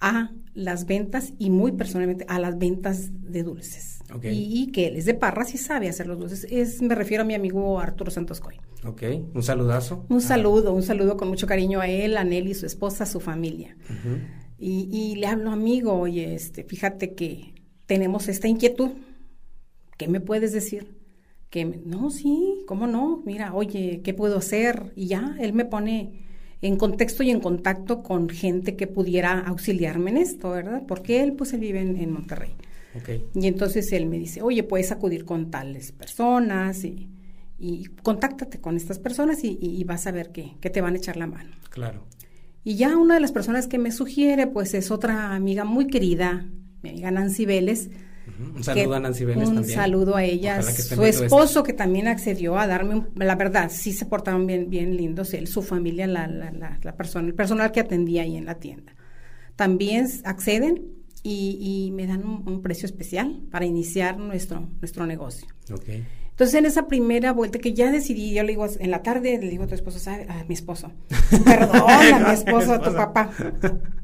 a 0.00 0.32
las 0.52 0.84
ventas 0.84 1.32
y 1.38 1.48
muy 1.48 1.72
personalmente 1.72 2.26
a 2.28 2.38
las 2.38 2.58
ventas 2.58 3.10
de 3.12 3.42
dulces. 3.42 4.00
Y, 4.22 4.70
que 4.72 4.88
él 4.88 4.96
es 4.96 5.06
de 5.06 5.14
Parras 5.14 5.54
y 5.54 5.58
sabe 5.58 5.88
hacer 5.88 6.06
los 6.06 6.18
dulces. 6.18 6.46
Es, 6.50 6.82
me 6.82 6.94
refiero 6.94 7.22
a 7.22 7.26
mi 7.26 7.34
amigo 7.34 7.80
Arturo 7.80 8.10
Santos 8.10 8.40
Coy. 8.40 8.56
Ok, 8.84 9.02
un 9.32 9.42
saludazo. 9.42 10.04
Un 10.10 10.20
saludo, 10.20 10.74
un 10.74 10.82
saludo 10.82 11.16
con 11.16 11.28
mucho 11.28 11.46
cariño 11.46 11.80
a 11.80 11.88
él, 11.88 12.18
a 12.18 12.24
Nelly, 12.24 12.52
su 12.52 12.66
esposa, 12.66 13.04
a 13.04 13.06
su 13.06 13.20
familia. 13.20 13.74
y, 14.58 14.88
y, 14.92 15.14
le 15.14 15.28
hablo, 15.28 15.50
amigo, 15.50 15.94
oye, 15.94 16.34
este, 16.34 16.64
fíjate 16.64 17.14
que 17.14 17.54
tenemos 17.92 18.26
esta 18.28 18.48
inquietud. 18.48 18.92
¿Qué 19.98 20.08
me 20.08 20.18
puedes 20.18 20.50
decir? 20.54 20.96
Que 21.50 21.66
no, 21.66 22.08
sí, 22.08 22.64
¿cómo 22.66 22.86
no? 22.86 23.22
Mira, 23.26 23.52
oye, 23.52 24.00
¿qué 24.02 24.14
puedo 24.14 24.38
hacer? 24.38 24.94
Y 24.96 25.08
ya, 25.08 25.36
él 25.38 25.52
me 25.52 25.66
pone 25.66 26.24
en 26.62 26.78
contexto 26.78 27.22
y 27.22 27.28
en 27.28 27.40
contacto 27.40 28.02
con 28.02 28.30
gente 28.30 28.76
que 28.76 28.86
pudiera 28.86 29.40
auxiliarme 29.40 30.10
en 30.10 30.16
esto, 30.16 30.52
¿verdad? 30.52 30.84
Porque 30.88 31.22
él, 31.22 31.34
pues, 31.34 31.52
él 31.52 31.60
vive 31.60 31.80
en, 31.82 32.10
Monterrey. 32.10 32.54
Okay. 32.98 33.26
Y 33.34 33.46
entonces 33.46 33.92
él 33.92 34.06
me 34.06 34.18
dice, 34.18 34.40
oye, 34.40 34.62
puedes 34.62 34.90
acudir 34.90 35.26
con 35.26 35.50
tales 35.50 35.92
personas 35.92 36.84
y, 36.84 37.10
y 37.58 37.84
contáctate 38.02 38.58
con 38.58 38.74
estas 38.74 38.98
personas 38.98 39.44
y, 39.44 39.58
y, 39.60 39.84
vas 39.84 40.06
a 40.06 40.12
ver 40.12 40.32
que, 40.32 40.54
que, 40.62 40.70
te 40.70 40.80
van 40.80 40.94
a 40.94 40.96
echar 40.96 41.18
la 41.18 41.26
mano. 41.26 41.56
Claro. 41.68 42.06
Y 42.64 42.76
ya 42.76 42.96
una 42.96 43.16
de 43.16 43.20
las 43.20 43.32
personas 43.32 43.66
que 43.66 43.76
me 43.76 43.92
sugiere, 43.92 44.46
pues 44.46 44.72
es 44.72 44.90
otra 44.90 45.34
amiga 45.34 45.64
muy 45.64 45.88
querida, 45.88 46.48
mi 46.82 46.90
amiga 46.90 47.10
Nancy 47.10 47.46
Vélez. 47.46 47.90
Un 48.54 48.62
saludo 48.62 48.94
a 48.94 49.00
Nancy 49.00 49.24
Vélez 49.24 49.48
un 49.48 49.64
saludo 49.64 50.16
a 50.16 50.24
ella, 50.24 50.62
su 50.62 51.04
esposo 51.04 51.62
que 51.62 51.72
también 51.72 52.06
accedió 52.06 52.56
a 52.56 52.66
darme, 52.66 53.06
la 53.16 53.34
verdad, 53.34 53.70
sí 53.72 53.92
se 53.92 54.06
portaron 54.06 54.46
bien, 54.46 54.70
bien 54.70 54.96
lindos, 54.96 55.34
él, 55.34 55.48
su 55.48 55.62
familia, 55.62 56.06
la, 56.06 56.28
la, 56.28 56.78
la, 56.80 56.96
persona, 56.96 57.26
el 57.26 57.34
personal 57.34 57.72
que 57.72 57.80
atendía 57.80 58.22
ahí 58.22 58.36
en 58.36 58.44
la 58.44 58.54
tienda. 58.56 58.94
También 59.56 60.08
acceden 60.24 60.82
y, 61.24 61.90
me 61.94 62.06
dan 62.06 62.24
un, 62.24 62.62
precio 62.62 62.86
especial 62.86 63.42
para 63.50 63.64
iniciar 63.64 64.18
nuestro, 64.18 64.68
nuestro 64.80 65.06
negocio. 65.06 65.46
Okay. 65.72 66.04
Entonces, 66.30 66.54
en 66.54 66.66
esa 66.66 66.86
primera 66.86 67.32
vuelta 67.32 67.58
que 67.58 67.74
ya 67.74 67.92
decidí, 67.92 68.32
yo 68.34 68.42
le 68.42 68.50
digo, 68.50 68.66
en 68.78 68.90
la 68.90 69.02
tarde 69.02 69.38
le 69.38 69.50
digo 69.50 69.64
a 69.64 69.66
tu 69.66 69.74
esposo, 69.74 70.10
a 70.10 70.44
mi 70.44 70.54
esposo, 70.54 70.90
perdón, 71.44 71.82
a 71.88 72.18
mi 72.26 72.34
esposo, 72.34 72.72
a 72.72 72.82
tu 72.82 72.92
papá. 72.94 73.30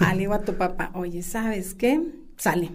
Le 0.00 0.18
digo 0.18 0.34
a 0.34 0.42
tu 0.42 0.54
papá, 0.54 0.90
oye, 0.94 1.22
¿sabes 1.22 1.74
qué? 1.74 2.00
Sale. 2.36 2.70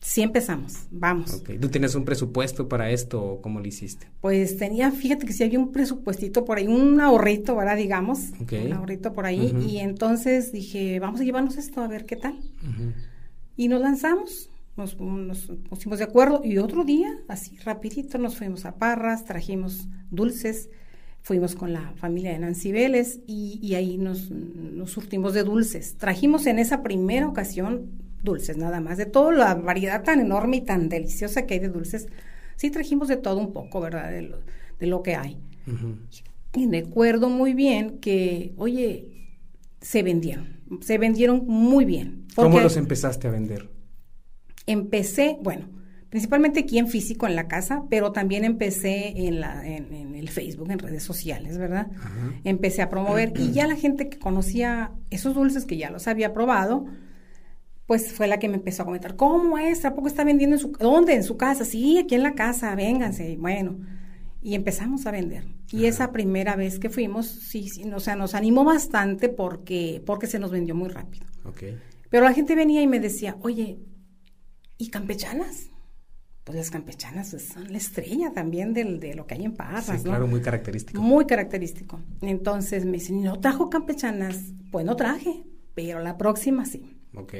Sí 0.00 0.22
empezamos, 0.22 0.86
vamos. 0.90 1.42
¿Tú 1.60 1.68
tienes 1.68 1.96
un 1.96 2.04
presupuesto 2.04 2.68
para 2.68 2.90
esto 2.90 3.22
o 3.22 3.42
cómo 3.42 3.58
lo 3.58 3.66
hiciste? 3.66 4.06
Pues 4.20 4.56
tenía, 4.56 4.92
fíjate 4.92 5.26
que 5.26 5.32
sí 5.32 5.42
había 5.42 5.58
un 5.58 5.72
presupuestito 5.72 6.44
por 6.44 6.58
ahí, 6.58 6.68
un 6.68 7.00
ahorrito, 7.00 7.56
¿verdad? 7.56 7.76
Digamos, 7.76 8.30
un 8.38 8.72
ahorrito 8.72 9.12
por 9.12 9.26
ahí. 9.26 9.52
Y 9.66 9.78
entonces 9.78 10.52
dije, 10.52 11.00
vamos 11.00 11.20
a 11.20 11.24
llevarnos 11.24 11.56
esto 11.56 11.80
a 11.80 11.88
ver 11.88 12.06
qué 12.06 12.14
tal. 12.14 12.38
Y 13.56 13.66
nos 13.66 13.80
lanzamos, 13.80 14.48
nos, 14.76 15.00
nos 15.00 15.50
pusimos 15.68 15.98
de 15.98 16.04
acuerdo 16.04 16.40
y 16.44 16.58
otro 16.58 16.84
día, 16.84 17.12
así 17.26 17.56
rapidito, 17.64 18.16
nos 18.18 18.36
fuimos 18.36 18.64
a 18.64 18.76
Parras, 18.76 19.24
trajimos 19.24 19.88
dulces, 20.10 20.68
fuimos 21.26 21.56
con 21.56 21.72
la 21.72 21.92
familia 21.96 22.30
de 22.30 22.38
Nancy 22.38 22.70
Vélez 22.70 23.18
y, 23.26 23.58
y 23.60 23.74
ahí 23.74 23.98
nos, 23.98 24.30
nos 24.30 24.92
surtimos 24.92 25.34
de 25.34 25.42
dulces. 25.42 25.96
Trajimos 25.96 26.46
en 26.46 26.60
esa 26.60 26.84
primera 26.84 27.26
ocasión 27.26 27.90
dulces 28.22 28.56
nada 28.56 28.78
más, 28.78 28.96
de 28.96 29.06
toda 29.06 29.32
la 29.32 29.56
variedad 29.56 30.04
tan 30.04 30.20
enorme 30.20 30.58
y 30.58 30.60
tan 30.60 30.88
deliciosa 30.88 31.44
que 31.44 31.54
hay 31.54 31.60
de 31.60 31.68
dulces. 31.68 32.06
Sí 32.54 32.70
trajimos 32.70 33.08
de 33.08 33.16
todo 33.16 33.40
un 33.40 33.52
poco, 33.52 33.80
¿verdad? 33.80 34.08
De 34.12 34.22
lo, 34.22 34.38
de 34.78 34.86
lo 34.86 35.02
que 35.02 35.16
hay. 35.16 35.36
Ujú. 35.66 35.96
Y 36.54 36.70
recuerdo 36.70 37.28
muy 37.28 37.54
bien 37.54 37.98
que, 37.98 38.52
oye, 38.56 39.08
se 39.80 40.04
vendieron, 40.04 40.60
se 40.80 40.96
vendieron 40.96 41.44
muy 41.48 41.84
bien. 41.84 42.28
¿Cómo 42.36 42.60
los 42.60 42.76
empezaste 42.76 43.26
a 43.26 43.32
vender? 43.32 43.68
empecé, 44.66 45.38
bueno, 45.42 45.66
principalmente 46.16 46.60
aquí 46.60 46.78
en 46.78 46.88
físico, 46.88 47.26
en 47.26 47.36
la 47.36 47.46
casa, 47.46 47.82
pero 47.90 48.10
también 48.10 48.42
empecé 48.42 49.26
en, 49.26 49.38
la, 49.38 49.66
en, 49.66 49.92
en 49.92 50.14
el 50.14 50.30
Facebook, 50.30 50.70
en 50.70 50.78
redes 50.78 51.02
sociales, 51.02 51.58
¿verdad? 51.58 51.88
Ajá. 51.94 52.32
Empecé 52.42 52.80
a 52.80 52.88
promover 52.88 53.34
y 53.38 53.52
ya 53.52 53.66
la 53.66 53.76
gente 53.76 54.08
que 54.08 54.18
conocía 54.18 54.92
esos 55.10 55.34
dulces 55.34 55.66
que 55.66 55.76
ya 55.76 55.90
los 55.90 56.08
había 56.08 56.32
probado, 56.32 56.86
pues 57.84 58.14
fue 58.14 58.28
la 58.28 58.38
que 58.38 58.48
me 58.48 58.54
empezó 58.54 58.80
a 58.80 58.86
comentar, 58.86 59.14
¿cómo 59.16 59.58
es? 59.58 59.84
¿A 59.84 59.94
poco 59.94 60.08
está 60.08 60.24
vendiendo 60.24 60.56
en 60.56 60.60
su, 60.60 60.72
dónde? 60.72 61.12
En 61.12 61.22
su 61.22 61.36
casa, 61.36 61.66
sí, 61.66 61.98
aquí 61.98 62.14
en 62.14 62.22
la 62.22 62.32
casa, 62.32 62.74
vénganse, 62.74 63.32
y 63.32 63.36
bueno. 63.36 63.76
Y 64.40 64.54
empezamos 64.54 65.04
a 65.04 65.10
vender. 65.10 65.44
Y 65.70 65.84
esa 65.84 66.12
primera 66.12 66.56
vez 66.56 66.78
que 66.78 66.88
fuimos, 66.88 67.26
sí, 67.26 67.68
sí, 67.68 67.84
o 67.92 68.00
sea, 68.00 68.16
nos 68.16 68.34
animó 68.34 68.64
bastante 68.64 69.28
porque, 69.28 70.02
porque 70.06 70.26
se 70.26 70.38
nos 70.38 70.50
vendió 70.50 70.74
muy 70.74 70.88
rápido. 70.88 71.26
Ok. 71.44 71.64
Pero 72.08 72.24
la 72.24 72.32
gente 72.32 72.54
venía 72.54 72.80
y 72.80 72.86
me 72.86 73.00
decía, 73.00 73.36
oye, 73.42 73.80
¿y 74.78 74.88
campechanas? 74.88 75.68
Pues 76.46 76.56
las 76.56 76.70
campechanas 76.70 77.30
pues, 77.32 77.48
son 77.48 77.72
la 77.72 77.76
estrella 77.76 78.32
también 78.32 78.72
del, 78.72 79.00
de 79.00 79.14
lo 79.14 79.26
que 79.26 79.34
hay 79.34 79.44
en 79.44 79.54
Parras, 79.54 79.86
Sí, 79.86 79.92
¿no? 79.96 80.02
claro, 80.04 80.28
muy 80.28 80.40
característico. 80.40 81.02
Muy 81.02 81.26
característico. 81.26 82.00
Entonces 82.22 82.84
me 82.84 82.92
dicen, 82.92 83.20
¿no 83.24 83.40
trajo 83.40 83.68
campechanas? 83.68 84.52
Pues 84.70 84.86
no 84.86 84.94
traje, 84.94 85.42
pero 85.74 85.98
la 85.98 86.16
próxima 86.16 86.64
sí. 86.64 86.96
Ok. 87.16 87.34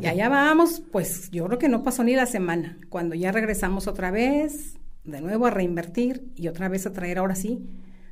Y 0.00 0.06
allá 0.06 0.30
vamos, 0.30 0.82
pues 0.90 1.30
yo 1.30 1.44
creo 1.46 1.58
que 1.58 1.68
no 1.68 1.82
pasó 1.82 2.04
ni 2.04 2.16
la 2.16 2.24
semana. 2.24 2.78
Cuando 2.88 3.14
ya 3.14 3.32
regresamos 3.32 3.86
otra 3.86 4.10
vez, 4.10 4.78
de 5.04 5.20
nuevo 5.20 5.44
a 5.44 5.50
reinvertir 5.50 6.24
y 6.36 6.48
otra 6.48 6.70
vez 6.70 6.86
a 6.86 6.94
traer 6.94 7.18
ahora 7.18 7.34
sí 7.34 7.60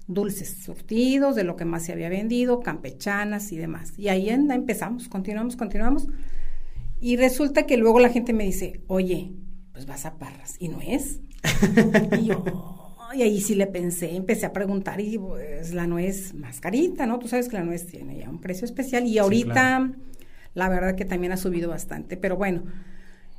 dulces 0.07 0.59
surtidos 0.63 1.35
de 1.35 1.45
lo 1.45 1.57
que 1.57 1.65
más 1.65 1.87
se 1.87 1.93
había 1.93 2.11
vendido, 2.11 2.61
campechanas 2.61 3.53
y 3.53 3.57
demás. 3.57 3.95
Y 3.99 4.09
ahí 4.09 4.29
anda, 4.29 4.55
empezamos, 4.55 5.09
continuamos, 5.09 5.57
continuamos. 5.57 6.09
Y 7.01 7.17
resulta 7.17 7.65
que 7.65 7.79
luego 7.79 8.01
la 8.01 8.11
gente 8.11 8.35
me 8.35 8.45
dice, 8.45 8.83
oye, 8.87 9.33
pues 9.75 9.87
vas 9.87 10.07
a 10.07 10.15
Parras, 10.15 10.57
¿y 10.61 10.69
no 10.69 10.81
es? 10.81 11.21
y 12.21 12.27
yo, 12.27 12.45
y 13.13 13.23
ahí 13.23 13.41
sí 13.41 13.57
le 13.57 13.67
pensé, 13.67 14.15
empecé 14.15 14.47
a 14.47 14.53
preguntar 14.53 15.01
y 15.01 15.19
pues 15.19 15.75
la 15.75 15.87
nuez 15.87 16.33
más 16.33 16.61
carita, 16.61 17.07
¿no? 17.07 17.19
Tú 17.19 17.27
sabes 17.27 17.49
que 17.49 17.57
la 17.57 17.65
nuez 17.65 17.87
tiene 17.87 18.17
ya 18.17 18.31
un 18.31 18.41
precio 18.41 18.65
especial 18.65 19.05
y 19.05 19.19
ahorita 19.19 19.53
claro. 19.53 19.95
la 20.55 20.69
verdad 20.69 20.95
que 20.95 21.05
también 21.05 21.33
ha 21.33 21.37
subido 21.37 21.69
bastante, 21.69 22.17
pero 22.17 22.37
bueno, 22.37 22.63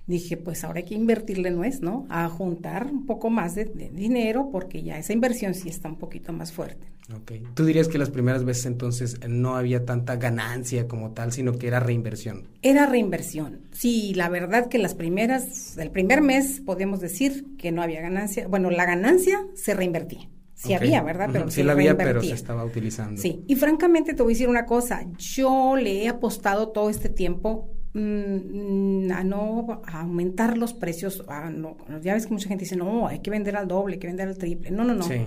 dije, 0.08 0.36
pues 0.36 0.66
ahora 0.66 0.80
hay 0.80 0.86
que 0.86 0.94
invertirle 0.94 1.52
nuez, 1.52 1.82
¿no? 1.82 2.06
A 2.10 2.28
juntar 2.28 2.88
un 2.88 3.06
poco 3.06 3.30
más 3.30 3.56
de, 3.56 3.66
de 3.66 3.90
dinero 3.90 4.50
porque 4.52 4.84
ya 4.84 5.00
esa 5.00 5.14
inversión 5.14 5.54
sí 5.54 5.70
está 5.70 5.88
un 5.88 5.98
poquito 5.98 6.34
más 6.34 6.52
fuerte. 6.52 6.86
Ok. 7.14 7.34
¿Tú 7.54 7.66
dirías 7.66 7.88
que 7.88 7.98
las 7.98 8.10
primeras 8.10 8.46
veces 8.46 8.66
entonces 8.66 9.20
no 9.28 9.56
había 9.56 9.86
tanta 9.86 10.16
ganancia 10.16 10.88
como 10.88 11.12
tal, 11.12 11.32
sino 11.32 11.54
que 11.54 11.68
era 11.68 11.80
reinversión? 11.80 12.48
Era 12.62 12.88
reinversión. 12.88 13.62
Sí, 13.72 14.14
la 14.16 14.30
verdad 14.30 14.70
que 14.70 14.80
las 14.80 14.96
primeras, 14.96 15.78
el 15.78 15.92
primer 15.92 16.22
mes 16.22 16.62
podemos 16.66 17.00
decir 17.00 17.46
que 17.58 17.72
no 17.72 17.84
había 17.84 18.02
ganancia. 18.02 18.48
Bueno, 18.48 18.72
la 18.72 18.86
ganancia 18.86 19.46
se 19.54 19.76
reinvertía. 19.76 20.30
Sí 20.56 20.74
había, 20.74 21.04
¿verdad? 21.04 21.30
Pero 21.32 21.52
sí 21.52 21.64
la 21.64 21.74
había, 21.74 21.98
pero 21.98 22.24
se 22.24 22.34
estaba 22.34 22.64
utilizando. 22.64 23.22
Sí, 23.22 23.44
y 23.46 23.56
francamente 23.56 24.14
te 24.14 24.24
voy 24.24 24.32
a 24.32 24.36
decir 24.36 24.50
una 24.50 24.66
cosa, 24.66 25.06
yo 25.18 25.76
le 25.76 26.04
he 26.04 26.08
apostado 26.08 26.70
todo 26.70 26.90
este 26.90 27.10
tiempo 27.10 27.70
mm, 27.94 29.12
a 29.12 29.24
no 29.26 29.82
a 29.86 30.02
aumentar 30.02 30.58
los 30.58 30.74
precios, 30.74 31.26
a 31.28 31.50
no, 31.50 31.78
ya 32.02 32.14
ves 32.14 32.26
que 32.26 32.34
mucha 32.34 32.48
gente 32.48 32.64
dice, 32.64 32.78
no, 32.78 33.06
hay 33.08 33.20
que 33.20 33.30
vender 33.30 33.58
al 33.58 33.68
doble, 33.68 33.96
hay 33.96 34.00
que 34.00 34.08
vender 34.08 34.30
al 34.30 34.38
triple, 34.38 34.72
no, 34.72 34.86
no, 34.86 34.96
no, 34.96 35.04
Sí. 35.04 35.26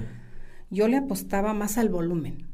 Yo 0.71 0.89
le 0.89 0.97
apostaba 0.99 1.55
más 1.55 1.79
al 1.79 1.89
volumen, 1.89 2.47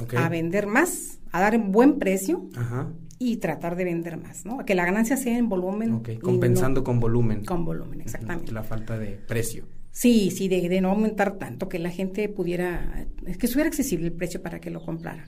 Ok. 0.00 0.14
a 0.14 0.28
vender 0.28 0.66
más, 0.66 1.18
a 1.32 1.40
dar 1.40 1.56
un 1.56 1.72
buen 1.72 1.98
precio 1.98 2.48
Ajá. 2.56 2.88
y 3.18 3.36
tratar 3.38 3.76
de 3.76 3.84
vender 3.84 4.16
más, 4.16 4.44
¿no? 4.46 4.64
Que 4.64 4.74
la 4.74 4.84
ganancia 4.84 5.16
sea 5.16 5.36
en 5.36 5.48
volumen. 5.48 5.92
Ok. 5.94 6.08
y 6.10 6.16
Compensando 6.18 6.80
no- 6.80 6.84
con 6.84 7.00
volumen. 7.00 7.44
con 7.44 7.64
volumen, 7.64 8.00
exactamente. 8.00 8.52
La 8.52 8.62
falta 8.62 8.98
de 8.98 9.12
precio. 9.28 9.66
Sí, 9.92 10.30
sí, 10.30 10.46
de, 10.48 10.68
de 10.68 10.80
no 10.80 10.90
aumentar 10.90 11.36
tanto, 11.38 11.68
que 11.68 11.78
la 11.80 11.90
gente 11.90 12.28
pudiera, 12.28 13.06
es 13.26 13.36
que 13.38 13.46
estuviera 13.46 13.68
accesible 13.68 14.06
el 14.06 14.12
precio 14.12 14.40
para 14.40 14.60
que 14.60 14.70
lo 14.70 14.80
compraran. 14.80 15.26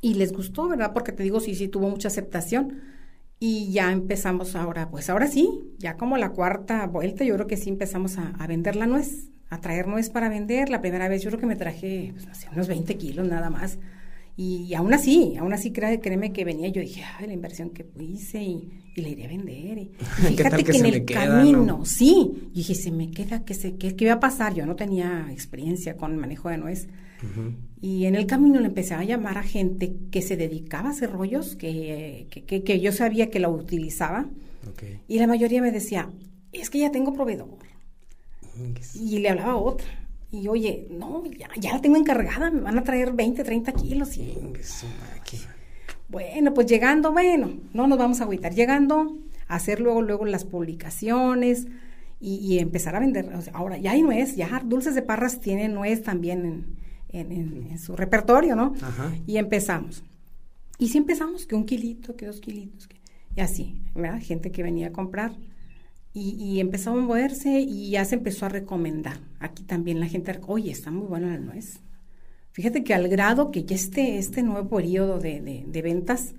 Y 0.00 0.14
les 0.14 0.32
gustó, 0.32 0.68
¿verdad? 0.68 0.92
Porque 0.92 1.12
te 1.12 1.22
digo, 1.22 1.38
sí, 1.40 1.54
sí, 1.54 1.68
tuvo 1.68 1.88
mucha 1.88 2.08
aceptación. 2.08 2.80
Y 3.40 3.70
ya 3.70 3.92
empezamos 3.92 4.56
ahora, 4.56 4.90
pues 4.90 5.08
ahora 5.10 5.28
sí, 5.28 5.48
ya 5.78 5.96
como 5.96 6.16
la 6.16 6.30
cuarta 6.30 6.84
vuelta, 6.88 7.24
yo 7.24 7.34
creo 7.36 7.46
que 7.46 7.56
sí 7.56 7.68
empezamos 7.70 8.18
a, 8.18 8.30
a 8.30 8.46
vender 8.48 8.74
la 8.74 8.86
nuez, 8.88 9.28
a 9.50 9.60
traer 9.60 9.86
nuez 9.86 10.10
para 10.10 10.28
vender. 10.28 10.70
La 10.70 10.80
primera 10.80 11.08
vez 11.08 11.22
yo 11.22 11.30
creo 11.30 11.40
que 11.40 11.46
me 11.46 11.56
traje, 11.56 12.10
pues, 12.12 12.26
no 12.26 12.34
sé, 12.34 12.48
unos 12.52 12.68
20 12.68 12.96
kilos 12.96 13.26
nada 13.26 13.50
más. 13.50 13.78
Y, 14.40 14.72
aún 14.74 14.94
así, 14.94 15.34
aún 15.36 15.52
así, 15.52 15.72
créeme 15.72 16.32
que 16.32 16.44
venía, 16.44 16.68
yo 16.68 16.80
dije, 16.80 17.02
ay, 17.18 17.26
la 17.26 17.32
inversión 17.32 17.70
que 17.70 17.84
hice 17.98 18.40
y, 18.40 18.70
y 18.94 19.00
la 19.00 19.08
iré 19.08 19.24
a 19.24 19.28
vender. 19.28 19.78
Y, 19.78 19.80
y 19.80 19.88
¿Qué 20.36 20.44
fíjate 20.44 20.62
que 20.62 20.72
que, 20.72 20.78
en 20.78 20.86
el 20.86 21.04
queda, 21.04 21.26
camino, 21.26 21.64
no? 21.64 21.84
sí, 21.84 22.50
y 22.52 22.58
dije, 22.58 22.76
se 22.76 22.92
me 22.92 23.10
queda, 23.10 23.44
que 23.44 23.54
se, 23.54 23.74
¿qué, 23.74 23.96
qué 23.96 24.06
va 24.06 24.12
a 24.12 24.20
pasar? 24.20 24.54
Yo 24.54 24.64
no 24.64 24.76
tenía 24.76 25.26
experiencia 25.32 25.96
con 25.96 26.12
el 26.12 26.18
manejo 26.18 26.48
de 26.50 26.58
nuez. 26.58 26.86
Y 27.80 28.04
en 28.04 28.14
el 28.14 28.26
camino 28.26 28.60
le 28.60 28.68
empecé 28.68 28.94
a 28.94 29.02
llamar 29.02 29.38
a 29.38 29.42
gente 29.42 29.92
que 30.12 30.22
se 30.22 30.36
dedicaba 30.36 30.90
a 30.90 30.92
hacer 30.92 31.10
rollos, 31.10 31.56
que, 31.56 32.28
que, 32.30 32.80
yo 32.80 32.92
sabía 32.92 33.28
que 33.30 33.40
la 33.40 33.48
utilizaba. 33.48 34.26
Y 35.08 35.18
la 35.18 35.26
mayoría 35.26 35.60
me 35.60 35.72
decía, 35.72 36.10
es 36.52 36.70
que 36.70 36.78
ya 36.78 36.92
tengo 36.92 37.12
proveedor. 37.12 37.58
Y 38.96 39.18
le 39.18 39.30
hablaba 39.30 39.52
a 39.52 39.56
otra. 39.56 39.86
Y 40.30 40.46
oye, 40.48 40.86
no, 40.90 41.24
ya, 41.26 41.48
ya 41.58 41.72
la 41.74 41.80
tengo 41.80 41.96
encargada, 41.96 42.50
me 42.50 42.60
van 42.60 42.76
a 42.78 42.84
traer 42.84 43.12
20, 43.12 43.42
30 43.44 43.72
kilos. 43.72 44.16
Y 44.18 44.34
bueno, 46.08 46.52
pues 46.54 46.66
llegando, 46.66 47.12
bueno, 47.12 47.50
no 47.72 47.86
nos 47.86 47.98
vamos 47.98 48.20
a 48.20 48.24
agüitar. 48.24 48.54
Llegando 48.54 49.18
a 49.46 49.56
hacer 49.56 49.80
luego, 49.80 50.02
luego 50.02 50.24
las 50.26 50.44
publicaciones 50.44 51.66
y, 52.20 52.36
y 52.36 52.58
empezar 52.58 52.94
a 52.96 53.00
vender. 53.00 53.32
O 53.34 53.40
sea, 53.42 53.52
ahora 53.54 53.78
ya 53.78 53.92
hay 53.92 54.02
nuez, 54.02 54.36
ya 54.36 54.62
Dulces 54.64 54.94
de 54.94 55.02
Parras 55.02 55.40
tiene 55.40 55.68
nuez 55.68 56.02
también 56.02 56.44
en, 56.44 56.76
en- 57.10 57.32
en- 57.32 57.66
en 57.70 57.78
su 57.78 57.96
repertorio, 57.96 58.54
¿no? 58.56 58.74
Ajá. 58.82 59.12
Y 59.26 59.36
empezamos. 59.38 60.02
Y 60.78 60.88
sí 60.88 60.98
empezamos, 60.98 61.46
que 61.46 61.54
un 61.56 61.64
kilito, 61.64 62.16
que 62.16 62.26
dos 62.26 62.40
kilitos, 62.40 62.86
que, 62.86 62.96
y 63.36 63.40
así, 63.40 63.80
¿verdad? 63.94 64.20
Gente 64.22 64.50
que 64.52 64.62
venía 64.62 64.88
a 64.88 64.92
comprar. 64.92 65.32
Y, 66.18 66.30
y 66.42 66.60
empezó 66.60 66.90
a 66.90 66.94
moverse 66.96 67.60
y 67.60 67.90
ya 67.90 68.04
se 68.04 68.16
empezó 68.16 68.46
a 68.46 68.48
recomendar. 68.48 69.18
Aquí 69.38 69.62
también 69.62 70.00
la 70.00 70.06
gente, 70.06 70.38
oye, 70.46 70.70
está 70.72 70.90
muy 70.90 71.06
buena 71.06 71.28
la 71.28 71.38
nuez. 71.38 71.78
Fíjate 72.50 72.82
que 72.82 72.92
al 72.94 73.08
grado 73.08 73.50
que 73.52 73.64
ya 73.64 73.76
este, 73.76 74.18
este 74.18 74.42
nuevo 74.42 74.68
periodo 74.68 75.18
de, 75.20 75.40
de- 75.40 75.64
de 75.66 75.82
ventas, 75.82 76.34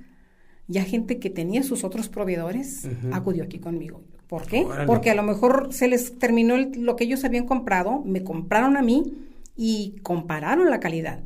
ya 0.67 0.83
gente 0.83 1.17
que 1.19 1.29
tenía 1.29 1.63
sus 1.63 1.83
otros 1.83 2.09
proveedores 2.09 2.88
acudió 3.12 3.43
aquí 3.43 3.59
conmigo. 3.59 4.01
¿Por 4.27 4.45
qué? 4.45 4.65
Órale. 4.65 4.86
Porque 4.86 5.09
a 5.12 5.15
lo 5.15 5.24
mejor 5.24 5.69
se 5.71 5.88
les 5.88 6.19
terminó 6.19 6.55
el- 6.55 6.81
lo 6.81 6.95
que 6.98 7.05
ellos 7.05 7.24
habían 7.24 7.45
comprado, 7.45 8.01
me 8.05 8.21
compraron 8.24 8.75
a 8.75 8.81
mí 8.81 9.13
y 9.55 9.95
compararon 10.03 10.69
la 10.69 10.79
calidad. 10.79 11.24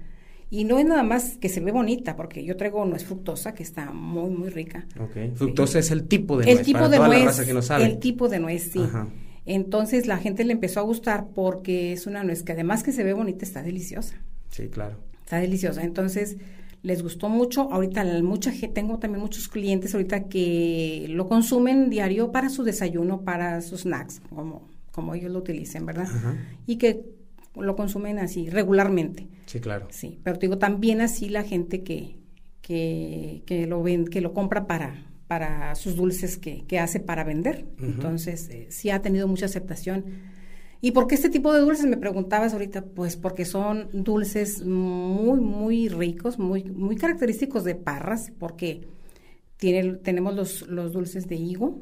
Y 0.53 0.65
no 0.65 0.77
es 0.77 0.85
nada 0.85 1.01
más 1.01 1.39
que 1.39 1.49
se 1.49 1.61
ve 1.61 1.71
bonita, 1.71 2.15
porque 2.15 2.43
yo 2.45 2.55
traigo 2.55 2.85
nuez 2.85 3.03
fructosa 3.05 3.55
que 3.55 3.63
está 3.63 3.91
muy, 3.91 4.29
muy 4.29 4.49
rica. 4.49 4.85
Ok. 4.99 5.33
Fructosa 5.33 5.79
es 5.79 5.89
el 5.89 6.07
tipo 6.07 6.37
de 6.37 6.47
el 6.47 6.57
nuez. 6.57 6.65
tipo 6.67 6.77
para 6.77 6.89
de 6.89 6.97
toda 6.97 7.07
nuez, 7.07 7.19
la 7.21 7.25
raza 7.25 7.43
que 7.43 7.53
no 7.55 7.63
sabe. 7.63 7.85
el 7.85 7.97
tipo 7.97 8.29
de 8.29 8.39
nuez, 8.39 8.69
sí. 8.71 8.79
Ajá. 8.79 9.07
Entonces 9.47 10.05
la 10.05 10.19
gente 10.19 10.43
le 10.43 10.53
empezó 10.53 10.79
a 10.79 10.83
gustar 10.83 11.29
porque 11.33 11.93
es 11.93 12.05
una 12.05 12.23
nuez 12.23 12.43
que 12.43 12.51
además 12.51 12.83
que 12.83 12.91
se 12.91 13.03
ve 13.03 13.13
bonita, 13.13 13.43
está 13.43 13.63
deliciosa. 13.63 14.21
Sí, 14.51 14.67
claro. 14.67 14.97
Está 15.23 15.37
deliciosa. 15.37 15.81
Entonces, 15.81 16.37
les 16.83 17.01
gustó 17.01 17.29
mucho. 17.29 17.71
Ahorita 17.71 18.03
mucha 18.21 18.51
gente, 18.51 18.75
tengo 18.75 18.99
también 18.99 19.21
muchos 19.21 19.47
clientes 19.47 19.95
ahorita 19.95 20.25
que 20.25 21.07
lo 21.09 21.27
consumen 21.27 21.89
diario 21.89 22.31
para 22.31 22.49
su 22.49 22.63
desayuno, 22.63 23.21
para 23.21 23.59
sus 23.61 23.81
snacks, 23.81 24.21
como, 24.29 24.69
como 24.91 25.15
ellos 25.15 25.31
lo 25.31 25.39
utilicen, 25.39 25.87
¿verdad? 25.87 26.05
Ajá. 26.05 26.37
Y 26.67 26.75
que 26.75 27.01
lo 27.55 27.75
consumen 27.75 28.19
así 28.19 28.51
regularmente. 28.51 29.27
Sí, 29.45 29.59
claro. 29.59 29.87
Sí, 29.89 30.19
pero 30.23 30.37
te 30.37 30.47
digo 30.47 30.57
también 30.57 31.01
así 31.01 31.29
la 31.29 31.43
gente 31.43 31.83
que, 31.83 32.17
que, 32.61 33.43
que 33.45 33.67
lo 33.67 33.83
ven, 33.83 34.05
que 34.05 34.21
lo 34.21 34.33
compra 34.33 34.67
para, 34.67 35.11
para 35.27 35.75
sus 35.75 35.95
dulces 35.95 36.37
que, 36.37 36.65
que 36.65 36.79
hace 36.79 36.99
para 36.99 37.23
vender. 37.23 37.65
Entonces, 37.79 38.49
eh, 38.49 38.67
sí 38.69 38.89
ha 38.89 39.01
tenido 39.01 39.27
mucha 39.27 39.45
aceptación. 39.45 40.05
¿Y 40.81 40.91
por 40.91 41.07
qué 41.07 41.15
este 41.15 41.29
tipo 41.29 41.53
de 41.53 41.61
dulces? 41.61 41.85
Me 41.85 41.97
preguntabas 41.97 42.53
ahorita, 42.53 42.83
pues 42.85 43.15
porque 43.15 43.45
son 43.45 43.89
dulces 43.93 44.65
muy, 44.65 45.39
muy 45.39 45.87
ricos, 45.87 46.37
muy, 46.37 46.65
muy 46.65 46.97
característicos 46.97 47.63
de 47.63 47.75
Parras, 47.75 48.33
porque 48.37 48.81
tiene, 49.55 49.93
tenemos 49.93 50.35
los, 50.35 50.67
los 50.67 50.91
dulces 50.91 51.27
de 51.27 51.35
higo, 51.35 51.79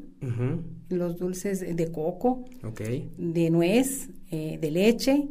los 0.89 1.17
dulces 1.17 1.75
de 1.75 1.91
coco, 1.91 2.45
de 3.17 3.49
nuez, 3.49 4.09
eh, 4.29 4.59
de 4.61 4.69
leche, 4.71 5.27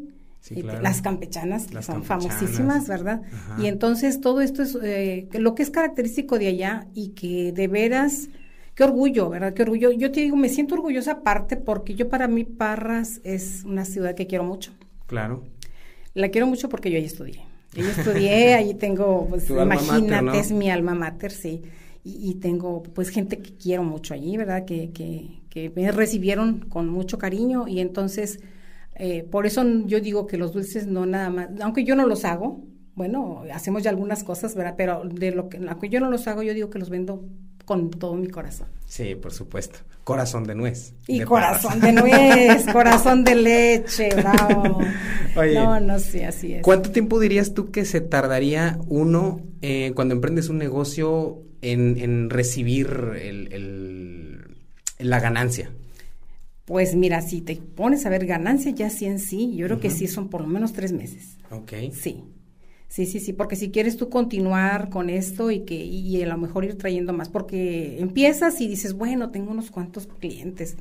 las 0.81 1.03
campechanas, 1.03 1.67
que 1.67 1.83
son 1.83 2.05
famosísimas, 2.05 2.89
¿verdad? 2.89 3.23
Y 3.59 3.67
entonces 3.67 4.21
todo 4.21 4.41
esto 4.41 4.63
es 4.63 4.77
eh, 4.83 5.29
lo 5.35 5.55
que 5.55 5.63
es 5.63 5.71
característico 5.71 6.39
de 6.39 6.49
allá 6.49 6.87
y 6.95 7.11
que 7.11 7.53
de 7.53 7.69
veras 7.69 8.29
qué 8.75 8.85
orgullo, 8.85 9.29
¿verdad? 9.29 9.53
Qué 9.53 9.63
orgullo. 9.63 9.93
Yo 9.93 10.11
te 10.11 10.21
digo, 10.21 10.37
me 10.37 10.49
siento 10.49 10.75
orgullosa 10.75 11.13
aparte 11.13 11.57
porque 11.57 11.95
yo 11.95 12.09
para 12.09 12.29
mí 12.29 12.45
Parras 12.45 13.21
es 13.25 13.63
una 13.65 13.85
ciudad 13.85 14.15
que 14.15 14.27
quiero 14.27 14.45
mucho. 14.45 14.73
Claro. 15.07 15.45
La 16.15 16.31
quiero 16.31 16.47
mucho 16.47 16.69
porque 16.69 16.91
yo 16.91 16.97
ahí 16.97 17.05
estudié. 17.05 17.45
Yo 17.75 17.85
estudié, 17.97 18.55
allí 18.55 18.75
tengo, 18.75 19.27
pues 19.29 19.51
imagínate, 19.51 20.39
es 20.39 20.53
mi 20.53 20.71
alma 20.71 20.95
mater, 20.95 21.31
sí. 21.31 21.63
Y, 22.03 22.37
tengo 22.37 22.83
pues 22.83 23.11
gente 23.11 23.41
que 23.41 23.55
quiero 23.59 23.85
mucho 23.85 24.15
allí, 24.15 24.39
¿verdad? 24.39 24.65
Que, 24.65 24.91
que, 24.91 25.43
que 25.51 25.71
me 25.77 25.93
recibieron 25.93 26.61
con 26.61 26.89
mucho 26.89 27.19
cariño 27.19 27.69
y 27.69 27.81
entonces, 27.81 28.41
eh, 28.97 29.23
por 29.23 29.47
eso 29.47 29.65
yo 29.87 30.01
digo 30.01 30.27
que 30.27 30.37
los 30.37 30.53
dulces 30.53 30.87
no 30.87 31.07
nada 31.07 31.31
más, 31.31 31.49
aunque 31.61 31.85
yo 31.85 31.97
no 31.97 32.07
los 32.07 32.25
hago, 32.25 32.65
bueno, 32.95 33.45
hacemos 33.53 33.83
ya 33.83 33.91
algunas 33.91 34.25
cosas, 34.25 34.55
¿verdad? 34.55 34.75
Pero 34.77 35.03
de 35.05 35.31
lo 35.31 35.49
que, 35.49 35.59
aunque 35.69 35.89
yo 35.89 36.01
no 36.01 36.11
los 36.11 36.27
hago, 36.29 36.43
yo 36.43 36.53
digo 36.53 36.71
que 36.71 36.79
los 36.79 36.91
vendo 36.91 37.25
con 37.65 37.91
todo 37.91 38.15
mi 38.15 38.29
corazón. 38.29 38.67
Sí, 38.87 39.15
por 39.15 39.33
supuesto. 39.33 39.79
Corazón 40.03 40.45
de 40.45 40.55
nuez. 40.57 40.93
Y 41.07 41.21
corazón 41.21 41.81
de 41.81 41.93
nuez, 41.93 42.67
corazón 42.73 43.23
de 43.23 43.37
leche, 43.37 44.09
bravo. 44.17 44.81
Oye, 45.37 45.55
no, 45.55 45.79
no 45.79 45.99
sé, 45.99 46.27
así 46.27 46.55
es. 46.55 46.63
¿Cuánto 46.63 46.91
tiempo 46.91 47.21
dirías 47.21 47.55
tú 47.55 47.71
que 47.71 47.85
se 47.85 48.01
tardaría 48.01 48.79
uno 48.89 49.41
eh, 49.63 49.93
cuando 49.95 50.15
emprendes 50.15 50.49
un 50.49 50.59
negocio 50.59 51.43
en, 51.63 52.29
recibir 52.29 52.89
el, 53.23 54.57
la 54.99 55.21
ganancia? 55.21 55.71
Pues 56.71 56.95
mira, 56.95 57.21
si 57.21 57.41
te 57.41 57.57
pones 57.57 58.07
a 58.07 58.11
ver 58.11 58.27
ganancia 58.27 58.71
ya 58.71 58.91
sí 58.91 59.05
en 59.05 59.19
sí, 59.19 59.57
yo 59.57 59.67
creo 59.67 59.81
que 59.81 59.91
sí 59.91 60.07
son 60.07 60.29
por 60.29 60.43
lo 60.43 60.47
menos 60.47 60.73
tres 60.73 60.93
meses. 60.93 61.37
Ok. 61.51 61.73
Sí. 61.91 62.23
Sí, 62.87 63.07
sí, 63.07 63.19
sí, 63.19 63.33
porque 63.33 63.57
si 63.57 63.73
quieres 63.73 63.97
tú 63.97 64.09
continuar 64.09 64.89
con 64.89 65.11
esto 65.11 65.51
y 65.51 65.65
que 65.65 65.75
y 65.75 66.23
a 66.23 66.29
lo 66.29 66.39
mejor 66.39 66.65
ir 66.65 66.79
trayendo 66.79 67.13
más, 67.13 67.29
porque 67.29 67.99
empiezas 67.99 68.61
y 68.61 68.69
dices, 68.69 68.93
bueno, 68.93 69.31
tengo 69.33 69.51
unos 69.51 69.73
cuantos 69.73 70.07
clientes, 70.07 70.77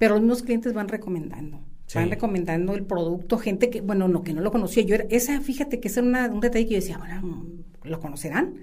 pero 0.00 0.14
los 0.14 0.22
mismos 0.22 0.42
clientes 0.42 0.72
van 0.72 0.88
recomendando, 0.88 1.60
van 1.94 2.10
recomendando 2.10 2.74
el 2.74 2.84
producto, 2.84 3.38
gente 3.38 3.70
que, 3.70 3.82
bueno, 3.82 4.08
no, 4.08 4.24
que 4.24 4.32
no 4.32 4.40
lo 4.40 4.50
conocía, 4.50 4.82
yo 4.82 4.96
era, 4.96 5.04
esa, 5.10 5.40
fíjate 5.40 5.78
que 5.78 5.86
ese 5.86 6.00
era 6.00 6.28
un 6.28 6.40
detalle 6.40 6.64
que 6.64 6.72
yo 6.72 6.80
decía, 6.80 6.98
bueno, 6.98 7.46
lo 7.84 8.00
conocerán, 8.00 8.54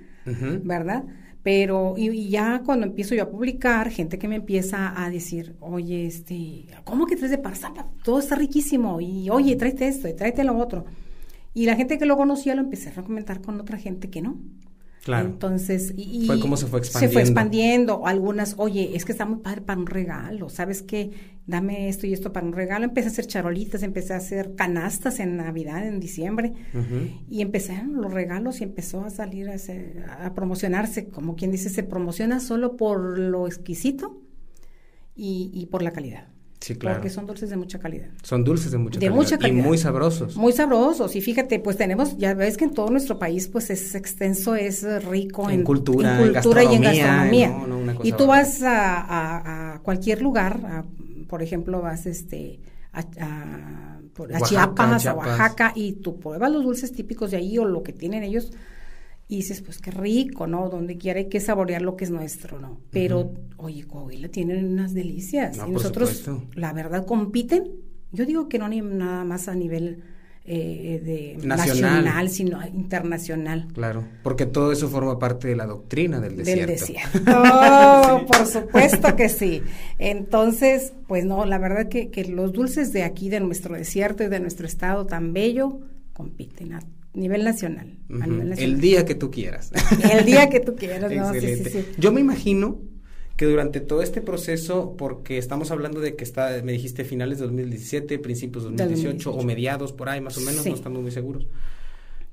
¿verdad? 0.65 1.05
Pero, 1.47 1.93
y, 1.95 2.27
ya 2.27 2.61
cuando 2.65 2.85
empiezo 2.85 3.15
yo 3.15 3.23
a 3.23 3.29
publicar, 3.29 3.89
gente 3.89 4.19
que 4.19 4.27
me 4.27 4.35
empieza 4.35 5.01
a 5.01 5.09
decir, 5.09 5.55
oye, 5.61 6.05
este, 6.05 6.65
¿cómo 6.83 7.05
que 7.05 7.15
traes 7.15 7.31
de 7.31 7.37
Parzapa? 7.37 7.87
Todo 8.03 8.19
está 8.19 8.35
riquísimo, 8.35 8.99
y 8.99 9.29
oye, 9.29 9.55
tráete 9.55 9.87
esto, 9.87 10.09
y 10.09 10.13
tráete 10.13 10.43
lo 10.43 10.57
otro. 10.57 10.83
Y 11.53 11.65
la 11.65 11.77
gente 11.77 11.97
que 11.97 12.05
lo 12.05 12.17
conocía 12.17 12.53
lo 12.53 12.59
empecé 12.59 12.89
a 12.89 12.95
recomendar 12.95 13.39
con 13.41 13.61
otra 13.61 13.77
gente 13.77 14.09
que 14.09 14.21
no. 14.21 14.37
Claro. 15.07 15.29
Entonces, 15.29 15.93
y, 15.95 16.27
fue 16.27 16.37
como 16.37 16.57
se 16.57 16.67
fue 16.67 16.79
expandiendo. 16.79 17.07
Se 17.07 17.13
fue 17.13 17.21
expandiendo. 17.21 18.07
Algunas, 18.07 18.55
oye, 18.57 18.91
es 18.93 19.05
que 19.05 19.13
está 19.13 19.25
muy 19.25 19.39
padre 19.39 19.61
para 19.61 19.79
un 19.79 19.87
regalo, 19.87 20.49
¿sabes 20.49 20.81
qué? 20.81 21.11
Dame 21.45 21.87
esto 21.87 22.07
y 22.07 22.11
esto 22.11 22.33
para 22.33 22.45
un 22.45 22.51
regalo. 22.51 22.83
Empecé 22.83 23.07
a 23.07 23.11
hacer 23.11 23.25
charolitas, 23.25 23.83
empecé 23.83 24.13
a 24.13 24.17
hacer 24.17 24.55
canastas 24.55 25.21
en 25.21 25.37
Navidad, 25.37 25.87
en 25.87 26.01
diciembre. 26.01 26.51
Y 27.29 27.41
empezaron 27.41 28.01
los 28.01 28.13
regalos 28.13 28.59
y 28.59 28.65
empezó 28.65 29.05
a 29.05 29.09
salir 29.09 29.49
a, 29.49 30.25
a, 30.25 30.33
promocionarse. 30.33 31.07
Como 31.07 31.37
quien 31.37 31.51
dice, 31.51 31.69
se 31.69 31.83
promociona 31.83 32.41
solo 32.41 32.75
por 32.75 33.17
lo 33.17 33.47
exquisito 33.47 34.21
y, 35.15 35.51
y 35.53 35.67
por 35.67 35.83
la 35.83 35.91
calidad. 35.91 36.27
Sí, 36.59 36.75
claro. 36.75 36.97
Porque 36.97 37.09
son 37.09 37.27
dulces 37.27 37.49
de 37.49 37.57
mucha 37.57 37.79
calidad. 37.79 38.07
Son 38.23 38.43
dulces 38.43 38.71
de 38.71 38.77
mucha, 38.77 38.99
de 38.99 39.09
mucha 39.09 39.37
calidad. 39.37 39.63
Y 39.63 39.67
muy 39.67 39.77
sabrosos. 39.77 40.35
Muy 40.35 40.53
sabrosos. 40.53 41.15
Y 41.15 41.21
fíjate, 41.21 41.59
pues 41.59 41.77
tenemos, 41.77 42.17
ya 42.17 42.33
ves 42.33 42.57
que 42.57 42.65
en 42.65 42.73
todo 42.73 42.89
nuestro 42.89 43.19
país, 43.19 43.47
pues 43.47 43.69
es 43.69 43.93
extenso, 43.95 44.55
es 44.55 44.83
rico 45.05 45.49
en, 45.49 45.63
cultura, 45.63 46.19
en 46.19 46.33
cultura 46.33 46.63
y 46.63 46.75
en 46.75 46.81
gastronomía. 46.81 47.55
y 48.03 48.11
tú 48.13 48.27
vas 48.27 48.63
a, 48.63 49.73
a, 49.73 49.79
cualquier 49.79 50.21
lugar, 50.21 50.85
por 51.27 51.43
ejemplo, 51.43 51.81
vas 51.81 52.05
este 52.05 52.59
a, 52.91 53.01
a 54.33 54.41
Chiapas, 54.41 55.05
a 55.05 55.13
Oaxaca, 55.13 55.73
y 55.75 55.93
tú 55.93 56.19
pruebas 56.19 56.51
los 56.51 56.63
dulces 56.63 56.91
típicos 56.91 57.31
de 57.31 57.37
ahí 57.37 57.57
o 57.59 57.65
lo 57.65 57.83
que 57.83 57.93
tienen 57.93 58.23
ellos 58.23 58.51
y 59.29 59.37
dices, 59.37 59.61
pues 59.61 59.79
qué 59.79 59.91
rico, 59.91 60.47
¿no? 60.47 60.69
Donde 60.69 60.97
quiera 60.97 61.19
hay 61.19 61.27
que 61.27 61.39
saborear 61.39 61.81
lo 61.81 61.97
que 61.97 62.05
es 62.05 62.11
nuestro, 62.11 62.59
¿no? 62.59 62.79
Pero, 62.91 63.33
oye, 63.57 63.85
Coahuila 63.85 64.29
tienen 64.29 64.65
unas 64.65 64.93
delicias. 64.93 65.57
y 65.67 65.71
nosotros, 65.71 66.29
la 66.53 66.71
verdad, 66.71 67.05
compiten. 67.05 67.71
Yo 68.13 68.25
digo 68.25 68.47
que 68.47 68.57
no 68.57 68.69
ni 68.69 68.79
nada 68.79 69.25
más 69.25 69.49
a 69.49 69.53
nivel 69.53 70.01
eh, 70.45 71.35
de 71.37 71.45
nacional. 71.45 72.29
sino 72.29 72.65
internacional. 72.65 73.67
Claro, 73.73 74.07
porque 74.23 74.45
todo 74.45 74.71
eso 74.71 74.87
forma 74.87 75.19
parte 75.19 75.49
de 75.49 75.57
la 75.57 75.65
doctrina 75.65 76.21
del 76.21 76.37
desierto. 76.37 76.67
Del 76.67 76.79
desierto, 76.79 77.31
oh, 77.35 78.25
por 78.31 78.45
supuesto 78.45 79.13
que 79.17 79.27
sí. 79.27 79.61
Entonces, 79.99 80.93
pues 81.05 81.25
no, 81.25 81.43
la 81.43 81.57
verdad 81.57 81.89
que, 81.89 82.11
que 82.11 82.23
los 82.23 82.53
dulces 82.53 82.93
de 82.93 83.03
aquí, 83.03 83.27
de 83.27 83.41
nuestro 83.41 83.75
desierto 83.75 84.23
y 84.23 84.29
de 84.29 84.39
nuestro 84.39 84.67
estado 84.67 85.05
tan 85.05 85.33
bello, 85.33 85.81
compiten 86.13 86.75
a 86.75 86.79
nivel 87.17 87.43
nacional, 87.43 87.97
El 88.57 88.79
día 88.79 89.05
que 89.05 89.15
tú 89.15 89.31
quieras. 89.31 89.71
El 90.11 90.25
día 90.25 90.49
que 90.49 90.59
tú 90.59 90.75
quieras, 90.77 91.11
no, 91.11 91.33
sí, 91.33 91.41
sí, 91.41 91.63
sí. 91.65 91.85
Yo 91.97 92.11
me 92.11 92.21
imagino 92.21 92.79
que 93.35 93.45
durante 93.45 93.79
todo 93.81 94.01
este 94.01 94.21
proceso, 94.21 94.95
porque 94.97 95.37
estamos 95.37 95.69
hablando 95.71 96.01
de 96.01 96.15
que 96.15 96.23
está, 96.23 96.61
me 96.63 96.71
dijiste 96.71 97.05
finales 97.05 97.37
de 97.37 97.45
2017, 97.45 98.17
principios 98.19 98.63
de 98.63 98.71
2018, 98.71 99.31
o 99.31 99.43
mediados 99.43 99.93
por 99.93 100.09
ahí 100.09 100.21
más 100.21 100.37
o 100.37 100.41
menos, 100.41 100.65
no 100.65 100.73
estamos 100.73 101.01
muy 101.01 101.11
seguros, 101.11 101.47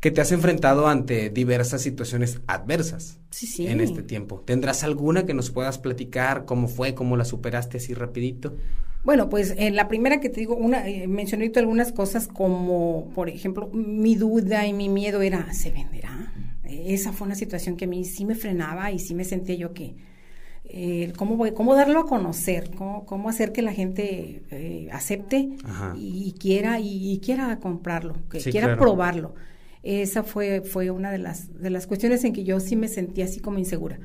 que 0.05 0.11
te 0.11 0.21
has 0.21 0.33
enfrentado 0.33 0.87
ante 0.87 1.31
diversas 1.31 1.81
situaciones 1.81 2.43
adversas 2.47 3.21
en 3.57 3.81
este 3.81 4.03
tiempo. 4.03 4.39
¿Tendrás 4.39 4.85
alguna 4.85 5.25
que 5.25 5.33
nos 5.33 5.51
puedas 5.51 5.79
platicar 5.79 6.45
cómo 6.45 6.69
fue, 6.69 6.95
cómo 6.95 7.17
la 7.17 7.25
superaste 7.25 7.79
así 7.79 7.95
rapidito? 7.95 8.55
Bueno, 9.03 9.31
pues 9.31 9.55
en 9.57 9.77
la 9.77 9.89
primera 9.89 10.21
que 10.21 10.29
te 10.29 10.41
digo, 10.41 10.57
una 10.57 10.87
eh, 10.87 11.09
mencioné 11.09 11.51
algunas 11.57 11.91
cosas 11.91 12.29
como, 12.29 13.13
por 13.15 13.31
ejemplo, 13.31 13.71
mi 13.73 14.15
duda 14.15 14.67
y 14.67 14.75
mi 14.75 14.91
miedo 14.91 15.23
era, 15.23 15.51
¿se 15.55 15.71
venderá? 15.71 16.35
Esa 16.65 17.15
fue 17.15 17.27
una 17.27 17.35
situación 17.35 17.79
que 17.79 17.87
a 17.87 17.89
mí 17.89 18.05
sí 18.05 18.27
me 18.27 18.35
frenaba 18.35 18.93
y 18.93 18.99
sí 18.99 19.15
me 19.15 19.25
sentía 19.25 19.55
yo 19.55 19.73
que, 19.73 19.95
eh, 20.67 21.15
¿cómo, 21.17 21.39
voy, 21.39 21.53
¿cómo 21.53 21.75
darlo 21.75 22.01
a 22.01 22.07
conocer? 22.07 22.73
¿Cómo, 22.77 23.07
cómo 23.07 23.31
hacer 23.31 23.53
que 23.53 23.63
la 23.63 23.73
gente 23.73 24.43
eh, 24.51 24.87
acepte 24.93 25.49
y, 25.97 26.35
quiera 26.39 26.79
y, 26.79 27.19
quiera 27.25 27.59
comprarlo, 27.59 28.17
que 28.29 28.41
quiera 28.41 28.77
probarlo? 28.77 29.35
Esa 29.85 30.23
fue, 30.23 30.63
fue 30.63 30.91
una 30.91 31.13
de 31.13 31.19
las, 31.19 31.55
de 31.61 31.71
las 31.71 31.87
cuestiones 31.87 32.25
en 32.25 32.33
que 32.33 32.43
yo 32.43 32.59
sí 32.59 32.75
me 32.75 32.89
sentía 32.89 33.27
así 33.27 33.41
como 33.41 33.59
insegura 33.59 34.01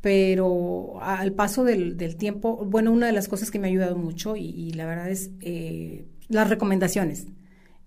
pero 0.00 0.98
al 1.02 1.32
paso 1.32 1.64
del, 1.64 1.96
del, 1.96 2.16
tiempo, 2.16 2.64
bueno, 2.64 2.90
una 2.92 3.06
de 3.06 3.12
las 3.12 3.28
cosas 3.28 3.50
que 3.50 3.58
me 3.58 3.68
ha 3.68 3.70
ayudado 3.70 3.96
mucho 3.96 4.36
y, 4.36 4.72
la 4.72 4.86
verdad 4.86 5.10
es 5.10 5.30
eh, 5.40 6.06
las 6.28 6.48
recomendaciones 6.48 7.26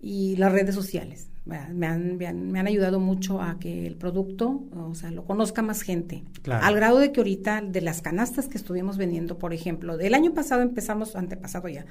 y 0.00 0.36
las 0.36 0.52
redes 0.52 0.74
sociales. 0.74 1.30
Me 1.44 1.56
han, 1.58 1.76
me 1.76 1.86
han, 2.26 2.50
me, 2.50 2.58
han, 2.58 2.66
ayudado 2.66 3.00
mucho 3.00 3.42
a 3.42 3.58
que 3.58 3.86
el 3.86 3.96
producto, 3.96 4.64
o 4.74 4.94
sea, 4.94 5.10
lo 5.10 5.26
conozca 5.26 5.60
más 5.60 5.82
gente. 5.82 6.24
Al 6.48 6.74
grado 6.74 6.98
de 6.98 7.12
que 7.12 7.20
ahorita, 7.20 7.60
de 7.60 7.82
las 7.82 8.00
canastas 8.00 8.48
que 8.48 8.56
estuvimos 8.56 8.96
vendiendo, 8.96 9.36
por 9.36 9.52
ejemplo, 9.52 9.98
del 9.98 10.14
año 10.14 10.32
pasado 10.32 10.62
empezamos, 10.62 11.16
antepasado 11.16 11.68
ya, 11.68 11.84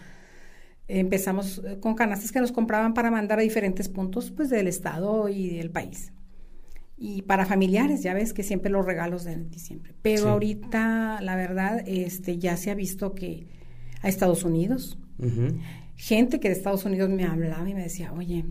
empezamos 0.88 1.62
eh, 1.66 1.80
con 1.80 1.96
canastas 1.96 2.32
que 2.32 2.40
nos 2.40 2.52
compraban 2.52 2.94
para 2.94 3.12
mandar 3.12 3.40
a 3.40 3.42
diferentes 3.42 3.90
puntos, 3.90 4.32
pues, 4.32 4.50
del 4.50 4.68
estado 4.68 5.30
y 5.30 5.58
del 5.58 5.72
país. 5.72 6.14
Y 6.98 7.24
para 7.24 7.46
familiares, 7.46 8.04
ya 8.04 8.14
ves 8.14 8.34
que 8.34 8.44
siempre 8.44 8.72
los 8.72 8.86
regalos 8.86 9.24
de 9.24 9.36
diciembre. 9.36 9.94
Pero 10.02 10.30
ahorita, 10.30 11.20
la 11.22 11.36
verdad, 11.36 11.84
este 11.86 12.38
ya 12.38 12.56
se 12.56 12.72
ha 12.72 12.76
visto 12.76 13.14
que 13.14 13.48
a 14.02 14.10
Estados 14.10 14.44
Unidos, 14.44 14.98
gente 15.96 16.40
que 16.40 16.50
de 16.50 16.54
Estados 16.54 16.86
Unidos 16.86 17.10
me 17.10 17.26
hablaba 17.26 17.68
y 17.68 17.74
me 17.74 17.84
decía, 17.84 18.14
oye, 18.14 18.46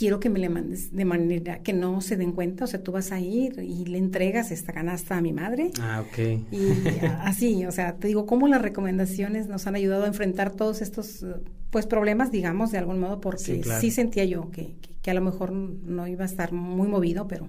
quiero 0.00 0.18
que 0.18 0.30
me 0.30 0.38
le 0.38 0.48
mandes 0.48 0.96
de 0.96 1.04
manera 1.04 1.58
que 1.58 1.74
no 1.74 2.00
se 2.00 2.16
den 2.16 2.32
cuenta, 2.32 2.64
o 2.64 2.66
sea, 2.66 2.82
tú 2.82 2.90
vas 2.90 3.12
a 3.12 3.20
ir 3.20 3.58
y 3.58 3.84
le 3.84 3.98
entregas 3.98 4.50
esta 4.50 4.72
canasta 4.72 5.18
a 5.18 5.20
mi 5.20 5.34
madre. 5.34 5.72
Ah, 5.78 6.02
ok. 6.08 6.18
Y 6.50 6.70
así, 7.20 7.66
o 7.66 7.70
sea, 7.70 7.96
te 7.96 8.08
digo, 8.08 8.24
cómo 8.24 8.48
las 8.48 8.62
recomendaciones 8.62 9.46
nos 9.48 9.66
han 9.66 9.74
ayudado 9.74 10.04
a 10.04 10.06
enfrentar 10.06 10.52
todos 10.52 10.80
estos, 10.80 11.26
pues, 11.68 11.86
problemas, 11.86 12.32
digamos, 12.32 12.72
de 12.72 12.78
algún 12.78 12.98
modo, 12.98 13.20
porque 13.20 13.62
sí, 13.62 13.90
sentía 13.90 14.24
yo 14.24 14.50
que, 14.50 14.74
que, 15.02 15.10
a 15.10 15.14
lo 15.14 15.20
mejor 15.20 15.52
no 15.52 16.08
iba 16.08 16.22
a 16.22 16.26
estar 16.26 16.52
muy 16.52 16.88
movido, 16.88 17.28
pero. 17.28 17.48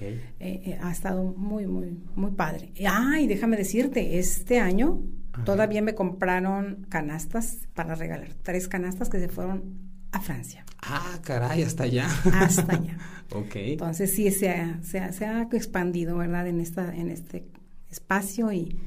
Eh, 0.00 0.20
eh, 0.38 0.78
ha 0.80 0.92
estado 0.92 1.24
muy, 1.36 1.66
muy, 1.66 1.98
muy 2.14 2.30
padre. 2.30 2.70
Ay, 2.88 3.26
déjame 3.26 3.56
decirte, 3.56 4.20
este 4.20 4.60
año 4.60 5.02
Ajá. 5.32 5.42
todavía 5.42 5.82
me 5.82 5.96
compraron 5.96 6.86
canastas 6.88 7.66
para 7.74 7.96
regalar. 7.96 8.34
Tres 8.42 8.68
canastas 8.68 9.08
que 9.08 9.18
se 9.18 9.28
fueron 9.28 9.87
a 10.12 10.20
Francia. 10.20 10.64
Ah, 10.82 11.18
caray, 11.22 11.62
hasta 11.62 11.84
allá. 11.84 12.08
Hasta 12.32 12.72
allá. 12.72 12.96
ok. 13.34 13.54
Entonces 13.56 14.12
sí 14.14 14.30
se 14.30 14.50
ha, 14.50 14.80
se 14.82 15.00
ha, 15.00 15.12
se 15.12 15.26
ha 15.26 15.42
expandido, 15.52 16.16
¿verdad? 16.16 16.46
En, 16.46 16.60
esta, 16.60 16.94
en 16.94 17.10
este 17.10 17.46
espacio 17.90 18.52
y, 18.52 18.78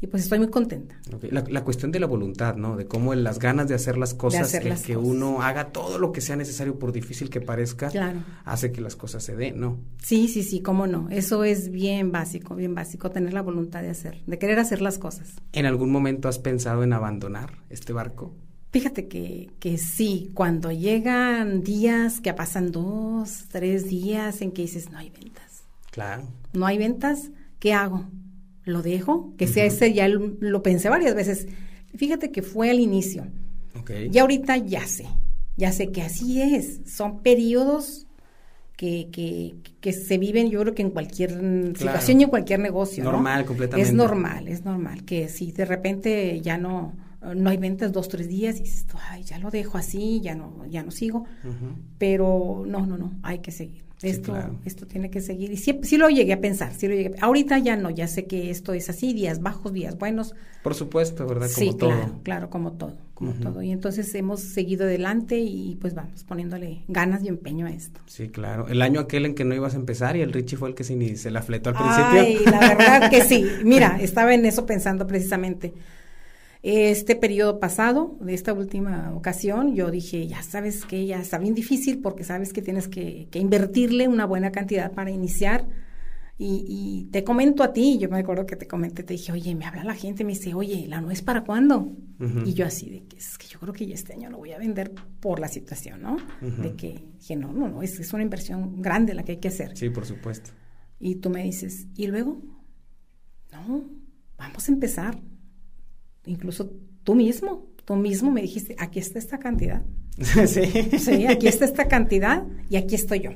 y 0.00 0.06
pues 0.06 0.24
estoy 0.24 0.38
muy 0.38 0.50
contenta. 0.50 1.00
La, 1.30 1.42
la 1.48 1.64
cuestión 1.64 1.90
de 1.90 1.98
la 1.98 2.06
voluntad, 2.06 2.54
¿no? 2.56 2.76
De 2.76 2.86
cómo 2.86 3.14
las 3.14 3.38
ganas 3.38 3.66
de 3.66 3.74
hacer 3.74 3.96
las 3.98 4.14
cosas, 4.14 4.42
hacer 4.42 4.62
el 4.64 4.68
las 4.68 4.82
que 4.82 4.94
cosas. 4.94 5.08
uno 5.10 5.42
haga 5.42 5.72
todo 5.72 5.98
lo 5.98 6.12
que 6.12 6.20
sea 6.20 6.36
necesario 6.36 6.78
por 6.78 6.92
difícil 6.92 7.30
que 7.30 7.40
parezca, 7.40 7.88
Claro. 7.88 8.20
hace 8.44 8.70
que 8.70 8.80
las 8.80 8.94
cosas 8.94 9.24
se 9.24 9.34
den, 9.34 9.58
¿no? 9.58 9.78
Sí, 10.02 10.28
sí, 10.28 10.42
sí, 10.44 10.60
cómo 10.60 10.86
no. 10.86 11.08
Eso 11.10 11.42
es 11.44 11.70
bien 11.70 12.12
básico, 12.12 12.54
bien 12.54 12.74
básico, 12.74 13.10
tener 13.10 13.32
la 13.32 13.42
voluntad 13.42 13.82
de 13.82 13.90
hacer, 13.90 14.22
de 14.26 14.38
querer 14.38 14.58
hacer 14.60 14.80
las 14.82 14.98
cosas. 14.98 15.34
¿En 15.52 15.66
algún 15.66 15.90
momento 15.90 16.28
has 16.28 16.38
pensado 16.38 16.84
en 16.84 16.92
abandonar 16.92 17.54
este 17.70 17.92
barco? 17.92 18.36
Fíjate 18.70 19.08
que, 19.08 19.50
que 19.60 19.78
sí, 19.78 20.30
cuando 20.34 20.70
llegan 20.70 21.62
días 21.62 22.20
que 22.20 22.34
pasan 22.34 22.70
dos, 22.70 23.46
tres 23.50 23.88
días 23.88 24.42
en 24.42 24.52
que 24.52 24.62
dices, 24.62 24.90
no 24.90 24.98
hay 24.98 25.10
ventas, 25.10 25.64
Claro. 25.90 26.24
no 26.52 26.66
hay 26.66 26.76
ventas, 26.76 27.30
¿qué 27.60 27.72
hago? 27.72 28.08
¿Lo 28.64 28.82
dejo? 28.82 29.32
Que 29.38 29.46
sea 29.46 29.64
ese, 29.64 29.94
ya 29.94 30.06
lo, 30.08 30.32
lo 30.40 30.62
pensé 30.62 30.90
varias 30.90 31.14
veces. 31.14 31.48
Fíjate 31.96 32.30
que 32.30 32.42
fue 32.42 32.68
al 32.70 32.78
inicio. 32.80 33.26
Ok. 33.80 33.90
Y 34.12 34.18
ahorita 34.18 34.58
ya 34.58 34.86
sé, 34.86 35.06
ya 35.56 35.72
sé 35.72 35.90
que 35.90 36.02
así 36.02 36.42
es. 36.42 36.80
Son 36.86 37.22
periodos 37.22 38.06
que, 38.76 39.08
que, 39.10 39.54
que 39.80 39.94
se 39.94 40.18
viven, 40.18 40.50
yo 40.50 40.60
creo 40.60 40.74
que 40.74 40.82
en 40.82 40.90
cualquier 40.90 41.30
situación 41.74 42.20
y 42.20 42.24
en 42.24 42.30
cualquier 42.30 42.60
negocio. 42.60 43.02
¿no? 43.02 43.12
Normal, 43.12 43.46
completamente. 43.46 43.88
Es 43.88 43.94
normal, 43.96 44.46
es 44.48 44.62
normal. 44.64 45.06
Que 45.06 45.28
si 45.30 45.50
de 45.52 45.64
repente 45.64 46.38
ya 46.42 46.58
no, 46.58 46.92
no 47.34 47.50
hay 47.50 47.56
ventas 47.56 47.92
dos, 47.92 48.08
tres 48.08 48.28
días 48.28 48.56
y 48.56 48.64
dices, 48.64 48.86
ay, 49.10 49.22
ya 49.22 49.38
lo 49.38 49.50
dejo 49.50 49.78
así, 49.78 50.20
ya 50.20 50.34
no, 50.34 50.64
ya 50.68 50.82
no 50.82 50.90
sigo. 50.90 51.24
Pero 51.98 52.64
no, 52.66 52.86
no, 52.86 52.96
no, 52.96 53.12
hay 53.22 53.40
que 53.40 53.50
seguir. 53.50 53.86
Sí, 53.98 54.10
Esto, 54.10 54.30
claro. 54.30 54.54
esto 54.64 54.86
tiene 54.86 55.10
que 55.10 55.20
seguir. 55.20 55.50
Y 55.50 55.56
sí, 55.56 55.80
sí 55.82 55.96
lo 55.96 56.08
llegué 56.08 56.32
a 56.32 56.40
pensar, 56.40 56.72
sí 56.72 56.86
lo 56.86 56.94
llegué. 56.94 57.16
Ahorita 57.20 57.58
ya 57.58 57.74
no, 57.76 57.90
ya 57.90 58.06
sé 58.06 58.26
que 58.26 58.48
esto 58.48 58.72
es 58.72 58.88
así, 58.88 59.12
días 59.12 59.40
bajos, 59.42 59.72
días 59.72 59.98
buenos. 59.98 60.36
Por 60.62 60.76
supuesto, 60.76 61.26
¿verdad? 61.26 61.48
Sí, 61.48 61.66
Como 61.66 61.76
todo. 61.78 61.90
claro, 61.90 62.20
claro, 62.22 62.50
como 62.50 62.72
todo, 62.74 62.96
como 63.14 63.32
todo. 63.32 63.60
Y 63.60 63.72
entonces 63.72 64.14
hemos 64.14 64.38
seguido 64.40 64.84
adelante 64.84 65.40
y 65.40 65.76
pues 65.80 65.94
vamos 65.94 66.22
poniéndole 66.22 66.84
ganas 66.86 67.24
y 67.24 67.28
empeño 67.28 67.66
a 67.66 67.70
esto. 67.70 68.00
Sí, 68.06 68.28
claro. 68.28 68.68
El 68.68 68.82
año 68.82 69.00
aquel 69.00 69.26
en 69.26 69.34
que 69.34 69.44
no 69.44 69.56
ibas 69.56 69.74
a 69.74 69.78
empezar 69.78 70.16
y 70.16 70.20
el 70.20 70.32
Richie 70.32 70.56
fue 70.56 70.68
el 70.68 70.76
que 70.76 70.84
se, 70.84 71.16
se 71.16 71.30
la 71.32 71.42
fletó 71.42 71.70
al 71.70 71.74
principio. 71.76 72.20
Ay, 72.20 72.38
la 72.44 72.60
verdad 72.60 73.10
que 73.10 73.22
sí. 73.24 73.46
Mira, 73.64 73.98
estaba 74.00 74.32
en 74.32 74.46
eso 74.46 74.64
pensando 74.64 75.08
precisamente. 75.08 75.74
Este 76.62 77.14
periodo 77.14 77.60
pasado, 77.60 78.16
de 78.20 78.34
esta 78.34 78.52
última 78.52 79.12
ocasión, 79.14 79.74
yo 79.74 79.90
dije, 79.90 80.26
ya 80.26 80.42
sabes 80.42 80.84
que 80.84 81.06
ya 81.06 81.20
está 81.20 81.38
bien 81.38 81.54
difícil 81.54 82.00
porque 82.00 82.24
sabes 82.24 82.52
que 82.52 82.62
tienes 82.62 82.88
que, 82.88 83.28
que 83.30 83.38
invertirle 83.38 84.08
una 84.08 84.26
buena 84.26 84.50
cantidad 84.50 84.92
para 84.92 85.10
iniciar. 85.10 85.66
Y, 86.40 86.64
y 86.68 87.10
te 87.10 87.24
comento 87.24 87.64
a 87.64 87.72
ti, 87.72 87.98
yo 87.98 88.08
me 88.08 88.18
acuerdo 88.18 88.46
que 88.46 88.54
te 88.54 88.68
comenté, 88.68 89.02
te 89.02 89.14
dije, 89.14 89.32
oye, 89.32 89.56
me 89.56 89.64
habla 89.66 89.82
la 89.82 89.94
gente, 89.94 90.22
me 90.24 90.34
dice, 90.34 90.54
oye, 90.54 90.86
¿la 90.86 91.00
no 91.00 91.10
es 91.10 91.20
para 91.20 91.42
cuándo? 91.42 91.96
Ujú. 92.20 92.40
Y 92.44 92.54
yo 92.54 92.64
así, 92.64 92.88
de 92.90 93.04
que 93.06 93.16
es 93.16 93.38
que 93.38 93.48
yo 93.48 93.58
creo 93.58 93.72
que 93.72 93.86
ya 93.86 93.94
este 93.94 94.12
año 94.12 94.30
lo 94.30 94.38
voy 94.38 94.52
a 94.52 94.58
vender 94.58 94.92
por 95.18 95.40
la 95.40 95.48
situación, 95.48 96.02
¿no? 96.02 96.16
Ujú. 96.40 96.62
De 96.62 96.76
que 96.76 97.04
dije, 97.18 97.34
no, 97.34 97.52
no, 97.52 97.68
no, 97.68 97.82
es, 97.82 97.98
es 97.98 98.12
una 98.12 98.22
inversión 98.22 98.80
grande 98.80 99.14
la 99.14 99.24
que 99.24 99.32
hay 99.32 99.38
que 99.38 99.48
hacer. 99.48 99.76
Sí, 99.76 99.90
por 99.90 100.06
supuesto. 100.06 100.50
Y 101.00 101.16
tú 101.16 101.28
me 101.28 101.42
dices, 101.42 101.88
¿y 101.96 102.06
luego? 102.06 102.40
No, 103.50 103.84
vamos 104.36 104.68
a 104.68 104.72
empezar. 104.72 105.20
Incluso 106.28 106.70
tú 107.04 107.14
mismo, 107.14 107.66
tú 107.84 107.96
mismo 107.96 108.30
me 108.30 108.42
dijiste, 108.42 108.76
aquí 108.78 108.98
está 108.98 109.18
esta 109.18 109.38
cantidad. 109.38 109.82
sí. 110.46 110.62
Sí, 110.98 111.26
aquí 111.26 111.48
está 111.48 111.64
esta 111.64 111.86
cantidad 111.88 112.44
y 112.68 112.76
aquí 112.76 112.94
estoy 112.94 113.20
yo. 113.20 113.30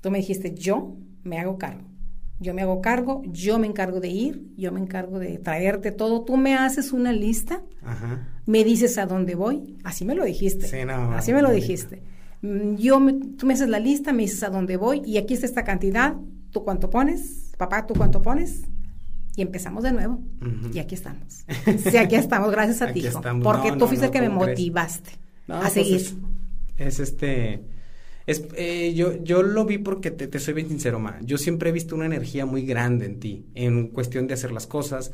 Tú 0.00 0.10
me 0.10 0.18
dijiste, 0.18 0.54
yo 0.54 0.96
me 1.22 1.38
hago 1.38 1.58
cargo. 1.58 1.84
Yo 2.40 2.52
me 2.52 2.62
hago 2.62 2.80
cargo, 2.80 3.22
yo 3.26 3.58
me 3.58 3.66
encargo 3.68 4.00
de 4.00 4.08
ir, 4.08 4.48
yo 4.56 4.72
me 4.72 4.80
encargo 4.80 5.18
de 5.18 5.38
traerte 5.38 5.92
todo. 5.92 6.24
Tú 6.24 6.36
me 6.36 6.54
haces 6.54 6.92
una 6.92 7.12
lista, 7.12 7.62
Ajá. 7.82 8.28
me 8.44 8.64
dices 8.64 8.98
a 8.98 9.06
dónde 9.06 9.34
voy. 9.36 9.78
Así 9.84 10.04
me 10.04 10.14
lo 10.16 10.24
dijiste. 10.24 10.66
Sí, 10.66 10.84
no, 10.84 11.12
Así 11.12 11.32
me 11.32 11.42
lo 11.42 11.50
dijiste. 11.52 12.02
Mm, 12.42 12.74
Yo 12.76 12.98
me- 13.00 13.12
tú 13.14 13.46
me 13.46 13.54
haces 13.54 13.68
la 13.68 13.78
lista, 13.78 14.12
me 14.12 14.22
dices 14.22 14.42
a 14.42 14.50
dónde 14.50 14.76
voy 14.76 15.00
y 15.06 15.16
aquí 15.18 15.34
está 15.34 15.46
esta 15.46 15.62
cantidad. 15.64 16.14
¿Tú 16.50 16.64
cuánto 16.64 16.90
pones? 16.90 17.52
Papá, 17.56 17.86
¿tú 17.86 17.94
cuánto 17.94 18.20
pones? 18.20 18.62
Y 19.36 19.42
empezamos 19.42 19.82
de 19.82 19.92
nuevo. 19.92 20.20
Y 20.72 20.78
aquí 20.78 20.94
estamos. 20.94 21.44
Sí, 21.90 21.96
aquí 21.96 22.14
estamos, 22.14 22.50
gracias 22.50 22.82
a 22.82 22.86
ti, 22.92 23.00
Aquí 23.00 23.08
hijo. 23.08 23.18
estamos. 23.18 23.42
Porque 23.44 23.68
No, 23.68 23.74
tú 23.74 23.80
no, 23.80 23.86
fuiste 23.88 24.06
no, 24.06 24.12
el 24.12 24.12
que 24.12 24.20
me 24.20 24.28
motivaste 24.28 25.10
a 25.48 25.60
pues 25.60 25.72
seguir. 25.72 25.96
es, 25.96 26.14
es 26.78 27.00
este. 27.00 27.62
Es, 28.26 28.42
eh, 28.56 28.94
yo, 28.94 29.22
yo 29.22 29.42
lo 29.42 29.66
vi 29.66 29.76
porque 29.78 30.10
te, 30.10 30.26
te 30.28 30.38
soy 30.38 30.54
bien 30.54 30.68
sincero, 30.68 30.98
ma. 30.98 31.18
Yo 31.22 31.36
siempre 31.36 31.68
he 31.70 31.72
visto 31.72 31.94
una 31.94 32.06
energía 32.06 32.46
muy 32.46 32.64
grande 32.64 33.06
en 33.06 33.20
ti, 33.20 33.44
en 33.54 33.88
cuestión 33.88 34.26
de 34.26 34.34
hacer 34.34 34.50
las 34.50 34.66
cosas, 34.66 35.12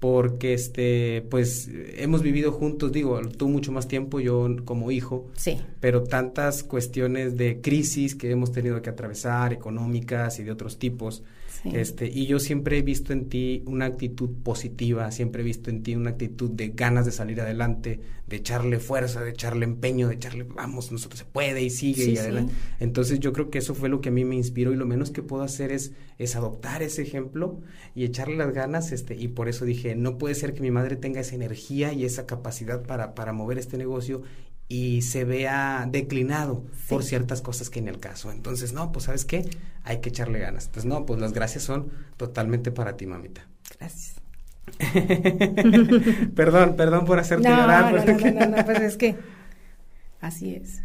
porque 0.00 0.54
este, 0.54 1.24
pues, 1.30 1.68
hemos 1.96 2.22
vivido 2.22 2.50
juntos, 2.50 2.90
digo, 2.90 3.20
tú 3.36 3.48
mucho 3.48 3.70
más 3.70 3.86
tiempo, 3.86 4.18
yo 4.18 4.48
como 4.64 4.90
hijo, 4.90 5.26
Sí, 5.36 5.58
pero 5.80 6.02
tantas 6.04 6.64
cuestiones 6.64 7.36
de 7.36 7.60
crisis 7.60 8.16
que 8.16 8.30
hemos 8.30 8.50
tenido 8.50 8.82
que 8.82 8.90
atravesar, 8.90 9.52
económicas 9.52 10.40
y 10.40 10.44
de 10.44 10.50
otros 10.50 10.78
tipos. 10.80 11.22
Sí. 11.62 11.70
Este, 11.72 12.06
y 12.08 12.26
yo 12.26 12.38
siempre 12.38 12.78
he 12.78 12.82
visto 12.82 13.12
en 13.12 13.28
ti 13.28 13.62
una 13.66 13.86
actitud 13.86 14.30
positiva, 14.42 15.10
siempre 15.10 15.42
he 15.42 15.44
visto 15.44 15.70
en 15.70 15.82
ti 15.82 15.94
una 15.96 16.10
actitud 16.10 16.50
de 16.50 16.68
ganas 16.68 17.04
de 17.06 17.12
salir 17.12 17.40
adelante, 17.40 18.00
de 18.26 18.36
echarle 18.36 18.78
fuerza, 18.78 19.22
de 19.22 19.30
echarle 19.30 19.64
empeño, 19.64 20.08
de 20.08 20.14
echarle, 20.14 20.44
vamos, 20.44 20.92
nosotros 20.92 21.18
se 21.20 21.24
puede 21.24 21.62
y 21.62 21.70
sigue 21.70 22.04
Sí, 22.04 22.10
y 22.12 22.16
sí. 22.16 22.18
adelante. 22.18 22.54
Entonces 22.78 23.20
yo 23.20 23.32
creo 23.32 23.50
que 23.50 23.58
eso 23.58 23.74
fue 23.74 23.88
lo 23.88 24.00
que 24.00 24.10
a 24.10 24.12
mí 24.12 24.24
me 24.24 24.36
inspiró 24.36 24.72
y 24.72 24.76
lo 24.76 24.86
menos 24.86 25.10
que 25.10 25.22
puedo 25.22 25.42
hacer 25.42 25.72
es, 25.72 25.92
es 26.18 26.36
adoptar 26.36 26.82
ese 26.82 27.02
ejemplo 27.02 27.60
y 27.94 28.04
echarle 28.04 28.36
las 28.36 28.52
ganas, 28.52 28.92
este, 28.92 29.16
y 29.16 29.28
por 29.28 29.48
eso 29.48 29.64
dije, 29.64 29.94
no 29.96 30.18
puede 30.18 30.34
ser 30.34 30.54
que 30.54 30.62
mi 30.62 30.70
madre 30.70 30.96
tenga 30.96 31.20
esa 31.20 31.34
energía 31.34 31.92
y 31.92 32.04
esa 32.04 32.26
capacidad 32.26 32.82
para, 32.84 33.14
para 33.14 33.32
mover 33.32 33.58
este 33.58 33.78
negocio 33.78 34.22
y 34.68 35.02
se 35.02 35.24
vea 35.24 35.86
declinado 35.90 36.64
por 36.88 37.02
ciertas 37.04 37.40
cosas 37.42 37.70
que 37.70 37.78
en 37.78 37.88
el 37.88 37.98
caso. 38.00 38.30
Entonces, 38.32 38.72
no, 38.72 38.92
pues 38.92 39.06
sabes 39.06 39.24
qué, 39.24 39.48
hay 39.84 40.00
que 40.00 40.10
echarle 40.10 40.38
ganas. 40.38 40.66
Entonces, 40.66 40.88
no, 40.88 41.06
pues 41.06 41.20
las 41.20 41.32
gracias 41.32 41.64
son 41.64 41.90
totalmente 42.16 42.70
para 42.70 42.96
ti, 42.96 43.06
mamita. 43.06 43.46
Gracias. 43.78 44.16
perdón, 46.34 46.76
perdón 46.76 47.04
por 47.04 47.18
hacerte 47.18 47.48
No, 47.48 47.56
llorar. 47.56 47.94
no, 47.94 48.04
pero- 48.04 48.32
no, 48.34 48.40
no, 48.46 48.56
no, 48.56 48.64
pues 48.64 48.80
es 48.80 48.96
que 48.96 49.16
así 50.20 50.54
es. 50.54 50.82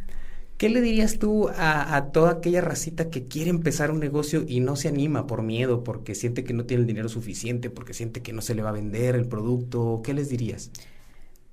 ¿Qué 0.58 0.70
le 0.70 0.80
dirías 0.82 1.20
tú 1.20 1.50
a, 1.50 1.96
a 1.96 2.12
toda 2.12 2.32
aquella 2.34 2.62
racita 2.62 3.10
que 3.10 3.26
quiere 3.26 3.50
empezar 3.50 3.92
un 3.92 4.00
negocio 4.00 4.46
y 4.48 4.60
no 4.62 4.76
se 4.78 4.88
anima 4.88 5.28
por 5.28 5.42
miedo, 5.42 5.84
porque 5.84 6.16
siente 6.16 6.44
que 6.46 6.54
no 6.54 6.66
tiene 6.66 6.82
el 6.82 6.88
dinero 6.88 7.10
suficiente, 7.10 7.70
porque 7.70 7.94
siente 7.94 8.22
que 8.22 8.32
no 8.34 8.42
se 8.42 8.56
le 8.56 8.62
va 8.62 8.70
a 8.70 8.74
vender 8.74 9.16
el 9.16 9.26
producto? 9.28 10.02
¿Qué 10.06 10.14
les 10.14 10.30
dirías? 10.30 10.72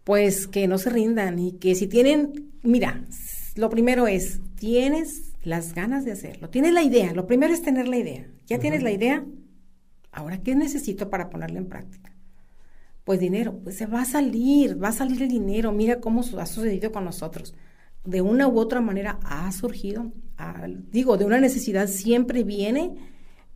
Pues 0.05 0.47
que 0.47 0.67
no 0.67 0.79
se 0.79 0.91
rindan 0.91 1.39
y 1.39 1.53
que 1.53 1.75
si 1.75 1.87
tienen, 1.87 2.53
mira, 2.63 3.05
lo 3.57 3.69
primero 3.69 4.07
es, 4.07 4.41
tienes 4.57 5.33
las 5.43 5.75
ganas 5.75 6.05
de 6.05 6.13
hacerlo, 6.13 6.51
tienes 6.51 6.73
la 6.73 6.83
idea, 6.83 7.13
lo 7.13 7.27
primero 7.27 7.53
es 7.53 7.63
tener 7.63 7.89
la 7.89 7.99
idea. 7.99 8.27
Ya 8.47 8.59
tienes 8.59 8.83
la 8.83 8.91
idea, 8.91 9.25
ahora 10.13 10.43
¿qué 10.43 10.55
necesito 10.55 11.11
para 11.11 11.31
ponerla 11.31 11.59
en 11.59 11.69
práctica? 11.69 12.13
Pues 13.05 13.21
dinero, 13.21 13.59
pues 13.63 13.77
se 13.77 13.87
va 13.87 14.03
a 14.03 14.05
salir, 14.05 14.83
va 14.83 14.89
a 14.89 14.93
salir 14.93 15.23
el 15.23 15.29
dinero, 15.29 15.73
mira 15.73 16.01
cómo 16.01 16.23
ha 16.39 16.47
sucedido 16.47 16.93
con 16.93 17.05
nosotros. 17.05 17.55
De 18.05 18.23
una 18.23 18.49
u 18.49 18.59
otra 18.59 18.81
manera 18.81 19.19
ha 19.25 19.51
surgido, 19.53 20.13
digo, 20.91 21.17
de 21.17 21.25
una 21.25 21.39
necesidad 21.39 21.87
siempre 21.87 22.45
viene, 22.45 22.95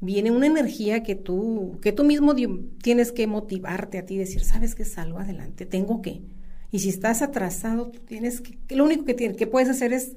viene 0.05 0.31
una 0.31 0.47
energía 0.47 1.03
que 1.03 1.15
tú, 1.15 1.79
que 1.81 1.93
tú 1.93 2.05
mismo 2.05 2.35
tienes 2.83 3.13
que 3.13 3.27
motivarte 3.27 3.99
a 3.99 4.07
ti, 4.07 4.17
decir, 4.17 4.45
sabes 4.45 4.75
que 4.75 4.85
salgo 4.85 5.19
adelante, 5.19 5.67
tengo 5.67 6.03
que. 6.03 6.23
Y 6.71 6.81
si 6.81 6.89
estás 6.89 7.23
atrasado, 7.23 7.91
tú 7.91 8.01
tienes 8.01 8.41
que, 8.41 8.59
que 8.67 8.77
lo 8.77 8.85
único 8.85 9.05
que, 9.05 9.15
tienes, 9.15 9.37
que 9.37 9.47
puedes 9.47 9.69
hacer 9.69 9.93
es 9.93 10.17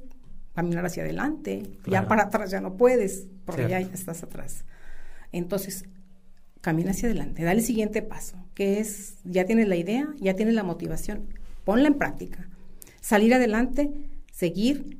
caminar 0.53 0.85
hacia 0.85 1.03
adelante. 1.03 1.63
Ya 1.85 2.07
para 2.07 2.23
atrás 2.23 2.49
ya 2.49 2.61
no 2.61 2.77
puedes, 2.77 3.27
porque 3.45 3.69
ya 3.69 3.79
estás 3.79 4.23
atrás. 4.23 4.65
Entonces, 5.31 5.85
camina 6.61 6.91
hacia 6.91 7.07
adelante, 7.07 7.43
dale 7.43 7.59
el 7.59 7.65
siguiente 7.65 8.01
paso, 8.01 8.37
que 8.55 8.79
es, 8.79 9.17
ya 9.23 9.45
tienes 9.45 9.67
la 9.67 9.75
idea, 9.75 10.13
ya 10.19 10.35
tienes 10.35 10.55
la 10.55 10.63
motivación, 10.63 11.27
ponla 11.63 11.87
en 11.87 11.93
práctica. 11.93 12.49
Salir 13.01 13.33
adelante, 13.33 13.91
seguir, 14.31 14.97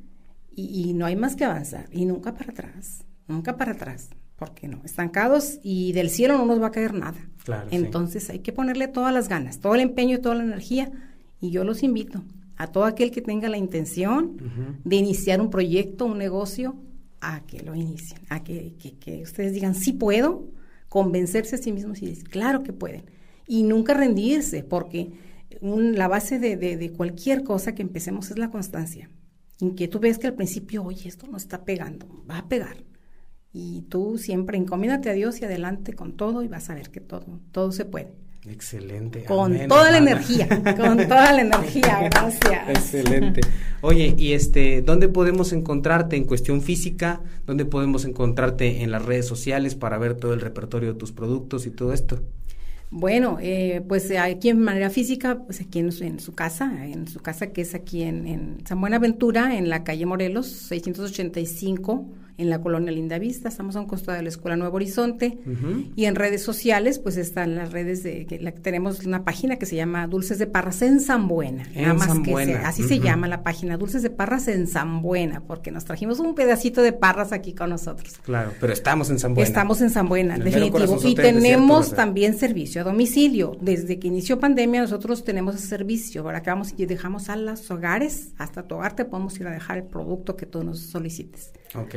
y, 0.54 0.90
y 0.90 0.92
no 0.92 1.06
hay 1.06 1.16
más 1.16 1.34
que 1.34 1.44
avanzar, 1.44 1.88
y 1.92 2.04
nunca 2.06 2.34
para 2.34 2.52
atrás, 2.52 3.04
nunca 3.26 3.56
para 3.56 3.72
atrás, 3.72 4.10
porque 4.38 4.68
no, 4.68 4.80
estancados 4.84 5.58
y 5.62 5.92
del 5.92 6.10
cielo 6.10 6.38
no 6.38 6.46
nos 6.46 6.62
va 6.62 6.68
a 6.68 6.70
caer 6.70 6.94
nada. 6.94 7.18
Claro, 7.44 7.68
sí. 7.68 7.76
Entonces 7.76 8.30
hay 8.30 8.38
que 8.38 8.52
ponerle 8.52 8.88
todas 8.88 9.12
las 9.12 9.28
ganas, 9.28 9.58
todo 9.58 9.74
el 9.74 9.80
empeño 9.80 10.16
y 10.16 10.20
toda 10.20 10.36
la 10.36 10.44
energía, 10.44 10.90
y 11.40 11.50
yo 11.50 11.64
los 11.64 11.82
invito 11.82 12.22
a 12.56 12.66
todo 12.68 12.84
aquel 12.84 13.10
que 13.10 13.22
tenga 13.22 13.48
la 13.48 13.56
intención 13.56 14.80
de 14.84 14.96
iniciar 14.96 15.40
un 15.40 15.48
proyecto, 15.48 16.06
un 16.06 16.18
negocio, 16.18 16.76
a 17.20 17.44
que 17.46 17.62
lo 17.62 17.74
inicien, 17.74 18.20
a 18.28 18.42
que, 18.42 18.74
que, 19.00 19.22
ustedes 19.22 19.52
digan, 19.52 19.74
sí 19.74 19.92
puedo, 19.92 20.48
convencerse 20.88 21.56
a 21.56 21.58
sí 21.58 21.72
mismos 21.72 22.02
y 22.02 22.06
decir, 22.06 22.28
claro 22.28 22.62
que 22.62 22.72
pueden. 22.72 23.04
Y 23.46 23.62
nunca 23.62 23.94
rendirse, 23.94 24.64
porque 24.64 25.12
la 25.60 26.08
base 26.08 26.38
de, 26.38 26.56
de, 26.56 26.92
cualquier 26.92 27.44
cosa 27.44 27.74
que 27.74 27.82
empecemos 27.82 28.30
es 28.30 28.38
la 28.38 28.50
constancia. 28.50 29.10
En 29.60 29.74
que 29.74 29.88
tú 29.88 29.98
ves 29.98 30.18
que 30.18 30.26
al 30.26 30.34
principio, 30.34 30.84
oye, 30.84 31.08
esto 31.08 31.26
no 31.26 31.36
está 31.36 31.64
pegando, 31.64 32.06
va 32.28 32.38
a 32.38 32.48
pegar. 32.48 32.84
Y 33.60 33.82
tú 33.88 34.18
siempre 34.18 34.56
encomídate 34.56 35.10
a 35.10 35.14
Dios 35.14 35.40
y 35.40 35.44
adelante 35.44 35.92
con 35.92 36.12
todo 36.12 36.44
y 36.44 36.46
vas 36.46 36.70
a 36.70 36.76
ver 36.76 36.90
que 36.90 37.00
todo, 37.00 37.40
todo 37.50 37.72
se 37.72 37.84
puede. 37.84 38.12
Excelente. 38.48 39.24
Con 39.24 39.66
toda 39.66 39.90
la 39.90 39.98
energía, 39.98 40.46
con 40.76 40.96
toda 41.08 41.32
la 41.32 41.40
energía, 41.40 42.08
gracias. 42.08 42.68
Excelente. 42.68 43.40
Oye, 43.80 44.14
y 44.16 44.34
este, 44.34 44.80
¿dónde 44.82 45.08
podemos 45.08 45.52
encontrarte 45.52 46.14
en 46.14 46.22
cuestión 46.22 46.62
física? 46.62 47.20
¿Dónde 47.46 47.64
podemos 47.64 48.04
encontrarte 48.04 48.84
en 48.84 48.92
las 48.92 49.04
redes 49.04 49.26
sociales 49.26 49.74
para 49.74 49.98
ver 49.98 50.14
todo 50.14 50.34
el 50.34 50.40
repertorio 50.40 50.92
de 50.92 50.98
tus 51.00 51.10
productos 51.10 51.66
y 51.66 51.70
todo 51.70 51.92
esto? 51.92 52.20
Bueno, 52.90 53.38
eh, 53.42 53.82
pues 53.88 54.08
aquí 54.12 54.50
en 54.50 54.60
manera 54.60 54.88
física, 54.88 55.42
pues 55.44 55.60
aquí 55.60 55.80
en, 55.80 55.90
en, 56.00 56.20
su 56.20 56.32
casa, 56.32 56.86
en 56.86 57.08
su 57.08 57.18
casa 57.18 57.48
que 57.48 57.62
es 57.62 57.74
aquí 57.74 58.02
en, 58.02 58.28
en 58.28 58.58
San 58.64 58.80
Buenaventura, 58.80 59.58
en 59.58 59.68
la 59.68 59.82
calle 59.82 60.06
Morelos, 60.06 60.46
685 60.46 62.06
en 62.38 62.50
la 62.50 62.60
colonia 62.60 62.92
Linda 62.92 63.18
Vista, 63.18 63.48
estamos 63.48 63.74
a 63.74 63.80
un 63.80 63.86
costado 63.86 64.16
de 64.16 64.22
la 64.22 64.28
Escuela 64.28 64.56
Nuevo 64.56 64.76
Horizonte 64.76 65.38
y 65.96 66.04
en 66.04 66.14
redes 66.14 66.42
sociales 66.42 67.00
pues 67.00 67.16
están 67.16 67.56
las 67.56 67.72
redes 67.72 68.04
de 68.04 68.26
que 68.26 68.38
la, 68.38 68.52
tenemos 68.52 69.04
una 69.04 69.24
página 69.24 69.56
que 69.56 69.66
se 69.66 69.74
llama 69.74 70.06
Dulces 70.06 70.38
de 70.38 70.46
Parras 70.46 70.80
en 70.82 71.00
San 71.00 71.26
Buena, 71.26 71.66
nada 71.74 71.94
más 71.94 72.18
que 72.20 72.54
así 72.64 72.84
se 72.84 73.00
llama 73.00 73.26
la 73.26 73.42
página 73.42 73.76
Dulces 73.76 74.02
de 74.02 74.10
Parras 74.10 74.46
en 74.46 74.68
San 74.68 75.02
Buena, 75.02 75.40
porque 75.40 75.72
nos 75.72 75.84
trajimos 75.84 76.20
un 76.20 76.36
pedacito 76.36 76.80
de 76.80 76.92
parras 76.92 77.32
aquí 77.32 77.54
con 77.54 77.70
nosotros. 77.70 78.14
Claro, 78.22 78.52
pero 78.60 78.72
estamos 78.72 79.10
en 79.10 79.18
San 79.18 79.34
Buena. 79.34 79.48
Estamos 79.48 79.80
en 79.80 79.90
San 79.90 80.08
Buena, 80.08 80.38
definitivo. 80.38 80.98
Y 81.04 81.16
tenemos 81.16 81.92
también 81.92 82.38
servicio 82.38 82.82
a 82.82 82.84
domicilio. 82.84 83.56
Desde 83.60 83.98
que 83.98 84.06
inició 84.06 84.38
pandemia 84.38 84.80
nosotros 84.80 85.24
tenemos 85.24 85.56
ese 85.56 85.66
servicio, 85.66 86.22
ahora 86.22 86.42
que 86.42 86.50
vamos 86.50 86.72
y 86.76 86.86
dejamos 86.86 87.28
a 87.30 87.36
los 87.36 87.68
hogares, 87.70 88.32
hasta 88.38 88.62
tu 88.62 88.76
hogar 88.76 88.94
te 88.94 89.04
podemos 89.04 89.38
ir 89.40 89.48
a 89.48 89.50
dejar 89.50 89.78
el 89.78 89.84
producto 89.84 90.36
que 90.36 90.46
tú 90.46 90.62
nos 90.62 90.78
solicites. 90.78 91.52
Ok. 91.74 91.96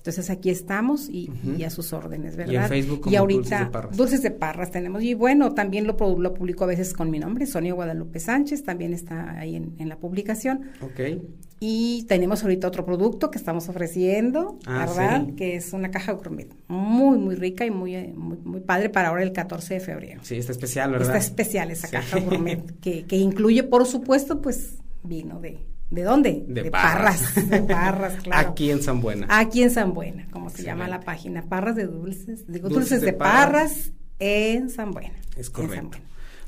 Entonces 0.00 0.30
aquí 0.30 0.48
estamos 0.48 1.10
y, 1.10 1.30
a 1.64 1.70
sus 1.70 1.92
órdenes, 1.92 2.34
¿verdad? 2.34 2.52
Y 2.52 2.56
en 2.56 2.68
Facebook 2.68 3.00
como 3.02 3.12
y 3.12 3.16
ahorita 3.16 3.40
Dulces 3.40 3.58
de 3.58 3.66
Parras. 3.66 3.96
Dulces 3.96 4.22
de 4.22 4.30
Parras 4.30 4.70
tenemos. 4.70 5.02
Y 5.02 5.12
bueno, 5.12 5.52
también 5.52 5.86
lo, 5.86 5.96
lo 6.18 6.34
publico 6.34 6.64
a 6.64 6.66
veces 6.66 6.94
con 6.94 7.10
mi 7.10 7.18
nombre, 7.18 7.46
Sonia 7.46 7.74
Guadalupe 7.74 8.18
Sánchez, 8.18 8.64
también 8.64 8.94
está 8.94 9.38
ahí 9.38 9.56
en, 9.56 9.88
la 9.88 9.96
publicación. 9.96 10.70
Ok. 10.80 11.22
Y 11.60 12.06
tenemos 12.08 12.42
ahorita 12.42 12.66
otro 12.66 12.86
producto 12.86 13.30
que 13.30 13.36
estamos 13.36 13.68
ofreciendo, 13.68 14.58
ah, 14.64 14.86
¿verdad? 14.86 15.34
Que 15.36 15.56
es 15.56 15.74
una 15.74 15.90
caja 15.90 16.12
gourmet 16.12 16.48
muy, 16.68 17.18
muy 17.18 17.34
rica 17.34 17.66
y 17.66 17.70
muy, 17.70 17.94
muy, 18.14 18.60
padre 18.60 18.88
para 18.88 19.08
ahora 19.08 19.22
el 19.22 19.32
14 19.32 19.74
de 19.74 19.80
febrero. 19.80 20.20
Sí, 20.24 20.36
está 20.36 20.52
especial, 20.52 20.92
¿verdad? 20.92 21.08
Está 21.08 21.18
especial 21.18 21.70
esa 21.70 21.88
caja 21.88 22.18
gourmet, 22.20 22.62
que, 22.80 23.04
que 23.04 23.16
incluye, 23.16 23.64
por 23.64 23.84
supuesto, 23.84 24.40
pues 24.40 24.78
vino 25.02 25.40
de 25.40 25.58
¿De 25.90 26.02
dónde? 26.04 26.44
De, 26.46 26.70
Parras. 26.70 27.34
De 27.48 27.62
Parras, 27.62 28.14
claro. 28.22 28.48
Aquí 28.48 28.70
en 28.70 28.82
San 28.82 29.00
Buena. 29.00 29.26
Aquí 29.28 29.62
en 29.62 29.70
San 29.70 29.92
Buena, 29.92 30.28
como 30.30 30.48
se 30.48 30.62
llama 30.62 30.86
la 30.86 31.00
página. 31.00 31.42
Parras 31.42 31.74
de 31.74 31.86
Dulces. 31.86 32.46
Digo, 32.46 32.68
Dulces, 32.68 33.00
de, 33.00 33.12
parras. 33.12 33.92
en 34.20 34.70
San 34.70 34.92
Buena. 34.92 35.16
Es 35.36 35.50
correcto. 35.50 35.98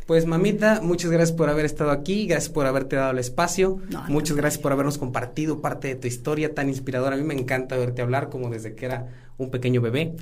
Pues 0.07 0.27
mamita, 0.27 0.81
muchas 0.83 1.11
gracias 1.11 1.37
por 1.37 1.49
haber 1.49 1.65
estado 1.65 1.91
aquí, 1.91 2.27
gracias 2.27 2.53
por 2.53 2.67
haberte 2.67 2.97
dado 2.97 3.13
el 3.13 3.21
espacio, 3.21 3.79
muchas 4.09 4.37
gracias 4.37 4.61
por 4.61 4.73
habernos 4.73 4.99
compartido 4.99 5.61
parte 5.61 5.89
de 5.89 5.95
tu 5.95 6.09
historia 6.09 6.55
tan 6.55 6.69
inspiradora. 6.69 7.15
A 7.15 7.19
mí 7.19 7.25
me 7.25 7.35
encanta 7.35 7.77
verte 7.77 8.03
hablar 8.03 8.29
como 8.29 8.51
desde 8.51 8.75
que 8.75 8.85
era 8.87 9.09
un 9.43 9.51
pequeño 9.51 9.81
bebé. 9.81 10.13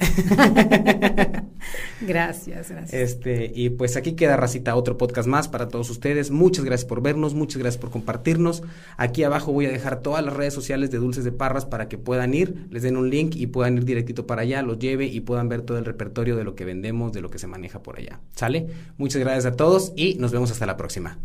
gracias, 2.01 2.71
gracias. 2.71 2.93
Este, 2.93 3.53
y 3.55 3.71
pues 3.71 3.97
aquí 3.97 4.13
queda 4.13 4.37
Racita, 4.37 4.75
otro 4.77 4.97
podcast 4.97 5.29
más 5.29 5.49
para 5.49 5.69
todos 5.69 5.91
ustedes. 5.91 6.31
Muchas 6.31 6.65
gracias 6.65 6.89
por 6.89 7.03
vernos, 7.03 7.35
muchas 7.35 7.59
gracias 7.59 7.81
por 7.81 7.91
compartirnos. 7.91 8.63
Aquí 8.97 9.23
abajo 9.23 9.53
voy 9.53 9.67
a 9.67 9.71
dejar 9.71 10.01
todas 10.01 10.25
las 10.25 10.35
redes 10.35 10.55
sociales 10.55 10.91
de 10.91 10.99
Dulces 10.99 11.25
de 11.25 11.33
Parras 11.33 11.67
para 11.67 11.89
que 11.89 11.99
puedan 11.99 12.35
ir, 12.35 12.67
les 12.71 12.83
den 12.83 12.97
un 12.97 13.11
link 13.11 13.37
y 13.37 13.47
puedan 13.47 13.77
ir 13.77 13.85
directito 13.85 14.27
para 14.27 14.43
allá, 14.43 14.63
los 14.63 14.79
lleve 14.79 15.07
y 15.07 15.21
puedan 15.21 15.49
ver 15.49 15.63
todo 15.63 15.79
el 15.79 15.85
repertorio 15.85 16.37
de 16.37 16.45
lo 16.45 16.55
que 16.55 16.65
vendemos, 16.65 17.13
de 17.13 17.21
lo 17.21 17.31
que 17.31 17.39
se 17.39 17.47
maneja 17.47 17.83
por 17.83 17.99
allá. 17.99 18.21
¿Sale? 18.35 18.69
Muchas 18.97 19.21
gracias 19.21 19.47
a 19.47 19.57
todos 19.57 19.93
y 19.97 20.15
nos 20.15 20.33
vemos 20.33 20.51
hasta 20.51 20.67
la 20.67 20.77
próxima. 20.77 21.19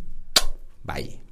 Bye. 0.84 1.25